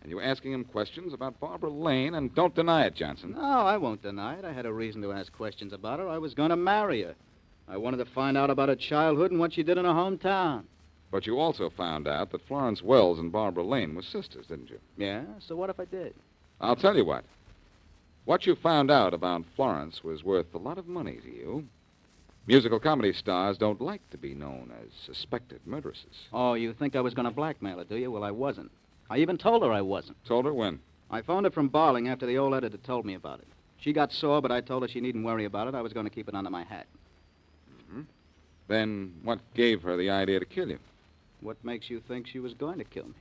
And 0.00 0.10
you 0.10 0.16
were 0.16 0.22
asking 0.22 0.52
him 0.52 0.64
questions 0.64 1.12
about 1.12 1.38
Barbara 1.40 1.70
Lane, 1.70 2.14
and 2.14 2.34
don't 2.34 2.54
deny 2.54 2.86
it, 2.86 2.94
Johnson. 2.94 3.32
No, 3.32 3.42
I 3.42 3.76
won't 3.76 4.02
deny 4.02 4.36
it. 4.36 4.46
I 4.46 4.52
had 4.52 4.64
a 4.64 4.72
reason 4.72 5.02
to 5.02 5.12
ask 5.12 5.30
questions 5.32 5.74
about 5.74 5.98
her. 5.98 6.08
I 6.08 6.18
was 6.18 6.32
going 6.32 6.50
to 6.50 6.56
marry 6.56 7.02
her. 7.02 7.14
I 7.68 7.76
wanted 7.76 7.98
to 7.98 8.06
find 8.06 8.38
out 8.38 8.48
about 8.48 8.70
her 8.70 8.76
childhood 8.76 9.30
and 9.30 9.38
what 9.38 9.52
she 9.52 9.62
did 9.62 9.76
in 9.76 9.84
her 9.84 9.92
hometown. 9.92 10.64
But 11.10 11.26
you 11.26 11.38
also 11.38 11.68
found 11.68 12.08
out 12.08 12.32
that 12.32 12.46
Florence 12.46 12.82
Wells 12.82 13.18
and 13.18 13.30
Barbara 13.30 13.64
Lane 13.64 13.94
were 13.94 14.02
sisters, 14.02 14.46
didn't 14.46 14.70
you? 14.70 14.78
Yeah? 14.96 15.24
So 15.46 15.54
what 15.54 15.68
if 15.68 15.78
I 15.78 15.84
did? 15.84 16.14
I'll 16.60 16.76
tell 16.76 16.96
you 16.96 17.04
what. 17.04 17.24
What 18.24 18.46
you 18.46 18.54
found 18.54 18.88
out 18.90 19.14
about 19.14 19.44
Florence 19.56 20.04
was 20.04 20.22
worth 20.22 20.54
a 20.54 20.58
lot 20.58 20.78
of 20.78 20.86
money 20.86 21.18
to 21.24 21.28
you. 21.28 21.66
Musical 22.46 22.78
comedy 22.78 23.12
stars 23.12 23.58
don't 23.58 23.80
like 23.80 24.08
to 24.10 24.18
be 24.18 24.32
known 24.32 24.72
as 24.80 24.92
suspected 25.04 25.60
murderesses. 25.66 26.28
Oh, 26.32 26.54
you 26.54 26.72
think 26.72 26.94
I 26.94 27.00
was 27.00 27.14
going 27.14 27.24
to 27.24 27.34
blackmail 27.34 27.78
her, 27.78 27.84
do 27.84 27.96
you? 27.96 28.12
Well, 28.12 28.22
I 28.22 28.30
wasn't. 28.30 28.70
I 29.10 29.18
even 29.18 29.38
told 29.38 29.64
her 29.64 29.72
I 29.72 29.80
wasn't. 29.80 30.24
Told 30.24 30.44
her 30.44 30.54
when? 30.54 30.78
I 31.10 31.22
phoned 31.22 31.46
her 31.46 31.50
from 31.50 31.68
Barling 31.68 32.08
after 32.08 32.26
the 32.26 32.38
old 32.38 32.54
editor 32.54 32.78
told 32.78 33.04
me 33.04 33.14
about 33.14 33.40
it. 33.40 33.48
She 33.78 33.92
got 33.92 34.12
sore, 34.12 34.40
but 34.40 34.52
I 34.52 34.60
told 34.60 34.82
her 34.82 34.88
she 34.88 35.00
needn't 35.00 35.24
worry 35.24 35.44
about 35.44 35.66
it. 35.66 35.74
I 35.74 35.82
was 35.82 35.92
going 35.92 36.06
to 36.06 36.10
keep 36.10 36.28
it 36.28 36.34
under 36.34 36.50
my 36.50 36.62
hat. 36.62 36.86
Mm-hmm. 37.90 38.02
Then 38.68 39.14
what 39.24 39.40
gave 39.54 39.82
her 39.82 39.96
the 39.96 40.10
idea 40.10 40.38
to 40.38 40.46
kill 40.46 40.68
you? 40.68 40.78
What 41.40 41.62
makes 41.64 41.90
you 41.90 42.00
think 42.06 42.28
she 42.28 42.38
was 42.38 42.54
going 42.54 42.78
to 42.78 42.84
kill 42.84 43.06
me? 43.06 43.14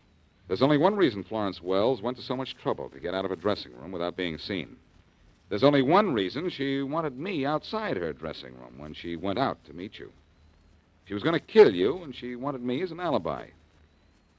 There's 0.47 0.61
only 0.61 0.77
one 0.77 0.95
reason 0.95 1.23
Florence 1.23 1.61
Wells 1.61 2.03
went 2.03 2.17
to 2.17 2.23
so 2.23 2.35
much 2.35 2.55
trouble 2.55 2.89
to 2.89 2.99
get 2.99 3.15
out 3.15 3.25
of 3.25 3.31
her 3.31 3.35
dressing 3.35 3.75
room 3.75 3.91
without 3.91 4.15
being 4.15 4.37
seen. 4.37 4.77
There's 5.51 5.65
only 5.65 5.81
one 5.81 6.13
reason 6.13 6.49
she 6.49 6.81
wanted 6.81 7.19
me 7.19 7.45
outside 7.45 7.97
her 7.97 8.13
dressing 8.13 8.53
room 8.57 8.75
when 8.77 8.93
she 8.93 9.17
went 9.17 9.37
out 9.37 9.57
to 9.65 9.73
meet 9.73 9.99
you. 9.99 10.09
She 11.03 11.13
was 11.13 11.23
going 11.23 11.33
to 11.37 11.45
kill 11.45 11.75
you, 11.75 12.01
and 12.03 12.15
she 12.15 12.37
wanted 12.37 12.61
me 12.63 12.81
as 12.81 12.91
an 12.91 13.01
alibi. 13.01 13.47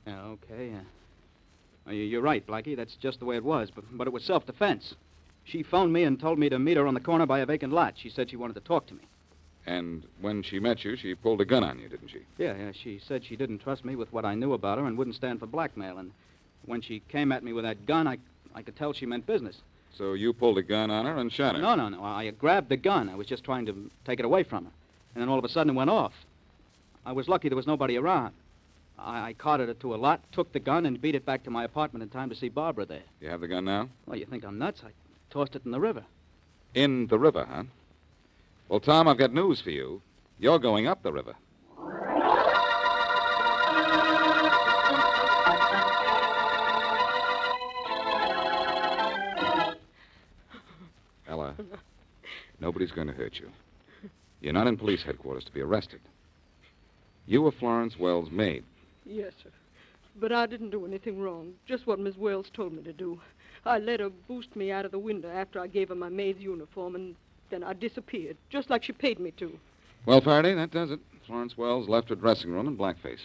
Yeah, 0.07 0.23
okay. 0.23 0.73
Uh, 1.87 1.91
you- 1.91 2.05
you're 2.05 2.23
right, 2.23 2.47
Blackie. 2.47 2.75
That's 2.75 2.95
just 2.97 3.19
the 3.19 3.27
way 3.27 3.37
it 3.37 3.45
was. 3.45 3.71
But, 3.71 3.85
but 3.93 4.07
it 4.07 4.13
was 4.15 4.25
self 4.25 4.47
defense. 4.47 4.95
She 5.45 5.63
phoned 5.63 5.93
me 5.93 6.05
and 6.05 6.19
told 6.19 6.39
me 6.39 6.49
to 6.49 6.59
meet 6.59 6.79
her 6.79 6.87
on 6.87 6.95
the 6.95 7.01
corner 7.01 7.27
by 7.27 7.41
a 7.41 7.47
vacant 7.47 7.75
lot. 7.75 7.93
She 7.99 8.09
said 8.09 8.31
she 8.31 8.37
wanted 8.37 8.55
to 8.55 8.61
talk 8.61 8.87
to 8.87 8.95
me. 8.95 9.03
And 9.67 10.05
when 10.23 10.43
she 10.43 10.61
met 10.61 10.83
you, 10.83 10.97
she 10.97 11.15
pulled 11.15 11.43
a 11.43 11.45
gun 11.45 11.63
on 11.63 11.79
you, 11.79 11.91
didn't 11.91 12.09
she? 12.09 12.21
Yeah, 12.39 12.57
yeah. 12.57 12.73
She 12.73 12.99
said 13.07 13.23
she 13.23 13.37
didn't 13.37 13.59
trust 13.59 13.85
me 13.85 13.97
with 13.97 14.11
what 14.15 14.25
I 14.25 14.35
knew 14.35 14.55
about 14.55 14.79
her 14.79 14.87
and 14.87 14.97
wouldn't 14.97 15.17
stand 15.17 15.41
for 15.41 15.47
blackmail. 15.47 15.99
And 15.99 16.11
when 16.65 16.81
she 16.81 17.01
came 17.11 17.33
at 17.33 17.45
me 17.45 17.53
with 17.53 17.65
that 17.65 17.85
gun, 17.85 18.07
I, 18.09 18.17
I 18.55 18.63
could 18.63 18.77
tell 18.77 18.95
she 18.95 19.05
meant 19.05 19.27
business. 19.27 19.61
So 19.99 20.15
you 20.15 20.33
pulled 20.33 20.59
a 20.59 20.63
gun 20.63 20.91
on 20.91 21.05
her 21.05 21.17
and 21.19 21.31
shot 21.33 21.55
her? 21.55 21.61
No, 21.61 21.75
no, 21.75 21.89
no. 21.89 22.03
I 22.03 22.31
grabbed 22.31 22.69
the 22.69 22.77
gun. 22.77 23.09
I 23.09 23.15
was 23.15 23.27
just 23.27 23.45
trying 23.45 23.67
to 23.67 23.91
take 24.05 24.19
it 24.19 24.25
away 24.25 24.43
from 24.43 24.65
her. 24.65 24.71
And 25.15 25.23
then 25.23 25.29
all 25.29 25.39
of 25.39 25.45
a 25.45 25.49
sudden 25.49 25.71
it 25.71 25.77
went 25.77 25.91
off. 25.91 26.13
I 27.05 27.13
was 27.13 27.29
lucky 27.29 27.49
there 27.49 27.57
was 27.57 27.67
nobody 27.67 27.97
around. 27.97 28.33
I, 28.99 29.29
I 29.29 29.33
carted 29.35 29.69
it 29.69 29.81
to 29.81 29.95
a 29.95 29.97
lot, 29.97 30.21
took 30.33 30.53
the 30.53 30.61
gun, 30.61 30.87
and 30.87 31.01
beat 31.01 31.15
it 31.15 31.27
back 31.27 31.45
to 31.45 31.51
my 31.51 31.65
apartment 31.65 32.03
in 32.03 32.09
time 32.09 32.31
to 32.31 32.37
see 32.37 32.49
Barbara 32.49 32.87
there. 32.87 33.03
You 33.21 33.29
have 33.29 33.41
the 33.41 33.49
gun 33.49 33.65
now? 33.65 33.89
Well, 34.07 34.19
you 34.19 34.27
think 34.27 34.45
I'm 34.45 34.59
nuts? 34.59 34.83
I 34.85 34.91
tossed 35.31 35.57
it 35.57 35.65
in 35.65 35.73
the 35.73 35.81
river. 35.81 36.05
In 36.75 37.07
the 37.09 37.19
river, 37.19 37.47
huh? 37.51 37.65
Well, 38.69 38.81
Tom, 38.81 39.09
I've 39.09 39.19
got 39.19 39.35
news 39.35 39.61
for 39.61 39.71
you. 39.71 40.01
You're 40.39 40.59
going 40.59 40.87
up 40.87 41.03
the 41.03 41.13
river. 41.13 41.35
Nobody's 52.61 52.93
going 52.93 53.09
to 53.09 53.13
hurt 53.13 53.39
you. 53.39 53.51
You're 54.41 54.53
not 54.53 54.67
in 54.67 54.77
police 54.77 55.03
headquarters 55.03 55.45
to 55.45 55.53
be 55.53 55.61
arrested. 55.61 56.01
You 57.27 57.43
were 57.43 57.53
Florence 57.53 57.99
Wells' 57.99 58.31
maid. 58.31 58.65
Yes, 59.05 59.33
sir. 59.43 59.51
But 60.21 60.33
I 60.33 60.47
didn't 60.47 60.71
do 60.71 60.85
anything 60.85 61.21
wrong. 61.21 61.55
Just 61.67 61.87
what 61.87 61.99
Miss 61.99 62.17
Wells 62.17 62.51
told 62.53 62.73
me 62.73 62.83
to 62.83 62.93
do. 62.93 63.21
I 63.65 63.79
let 63.79 64.01
her 64.01 64.11
boost 64.29 64.57
me 64.57 64.73
out 64.73 64.85
of 64.85 64.91
the 64.91 64.99
window 64.99 65.31
after 65.31 65.61
I 65.61 65.69
gave 65.69 65.89
her 65.89 65.95
my 65.95 66.09
maid's 66.09 66.41
uniform, 66.41 66.97
and 66.97 67.15
then 67.51 67.63
I 67.63 67.73
disappeared, 67.75 68.37
just 68.51 68.69
like 68.69 68.83
she 68.83 68.93
paid 68.93 69.21
me 69.21 69.31
to. 69.39 69.57
Well, 70.05 70.21
Faraday, 70.21 70.55
that 70.55 70.73
does 70.73 70.91
it. 70.91 70.99
Florence 71.27 71.57
Wells 71.57 71.89
left 71.89 72.09
her 72.09 72.17
dressing 72.17 72.51
room 72.51 72.67
in 72.67 72.77
blackface. 72.77 73.21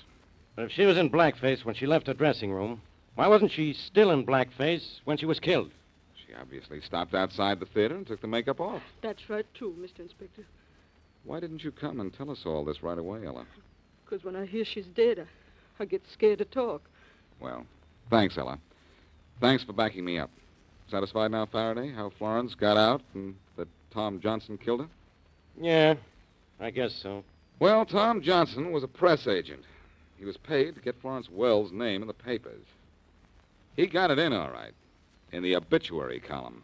But 0.56 0.66
if 0.66 0.72
she 0.72 0.86
was 0.86 0.98
in 0.98 1.10
blackface 1.10 1.66
when 1.66 1.74
she 1.74 1.88
left 1.88 2.08
her 2.08 2.14
dressing 2.14 2.52
room, 2.52 2.82
why 3.16 3.28
wasn't 3.28 3.52
she 3.52 3.74
still 3.74 4.12
in 4.12 4.26
blackface 4.26 5.00
when 5.06 5.18
she 5.18 5.26
was 5.26 5.40
killed? 5.40 5.72
She 6.28 6.34
obviously 6.34 6.82
stopped 6.82 7.14
outside 7.14 7.60
the 7.60 7.66
theater 7.66 7.96
and 7.96 8.06
took 8.06 8.22
the 8.22 8.28
makeup 8.28 8.60
off. 8.60 8.82
That's 9.02 9.30
right, 9.30 9.46
too, 9.54 9.74
Mr. 9.80 10.00
Inspector. 10.00 10.46
Why 11.24 11.40
didn't 11.40 11.64
you 11.64 11.72
come 11.72 12.00
and 12.00 12.14
tell 12.14 12.30
us 12.30 12.44
all 12.46 12.66
this 12.66 12.84
right 12.84 12.98
away, 12.98 13.26
Ella? 13.26 13.46
Because 14.04 14.24
when 14.24 14.36
I 14.36 14.46
hear 14.46 14.66
she's 14.66 14.86
dead, 14.88 15.20
I, 15.20 15.84
I 15.84 15.86
get 15.86 16.02
scared 16.12 16.40
to 16.40 16.46
talk. 16.46 16.82
Well, 17.40 17.66
thanks, 18.10 18.38
Ella. 18.38 18.60
Thanks 19.40 19.64
for 19.64 19.74
backing 19.74 20.04
me 20.04 20.20
up. 20.20 20.30
Satisfied 20.90 21.32
now, 21.32 21.46
Faraday, 21.46 21.92
how 21.92 22.10
Florence 22.18 22.56
got 22.56 22.78
out 22.78 23.02
and 23.14 23.36
that 23.58 23.68
Tom 23.92 24.20
Johnson 24.20 24.58
killed 24.58 24.82
her? 24.82 24.88
Yeah, 25.60 25.96
I 26.60 26.72
guess 26.72 26.94
so. 26.94 27.24
Well, 27.60 27.86
Tom 27.86 28.22
Johnson 28.22 28.72
was 28.72 28.84
a 28.84 28.88
press 28.88 29.28
agent. 29.28 29.64
He 30.18 30.26
was 30.26 30.38
paid 30.38 30.76
to 30.76 30.82
get 30.82 31.00
Florence 31.02 31.30
Wells' 31.30 31.72
name 31.72 32.02
in 32.02 32.08
the 32.08 32.14
papers. 32.14 32.64
He 33.76 33.86
got 33.86 34.12
it 34.12 34.20
in 34.20 34.34
all 34.34 34.50
right, 34.50 34.74
in 35.32 35.44
the 35.44 35.56
obituary 35.56 36.20
column. 36.20 36.64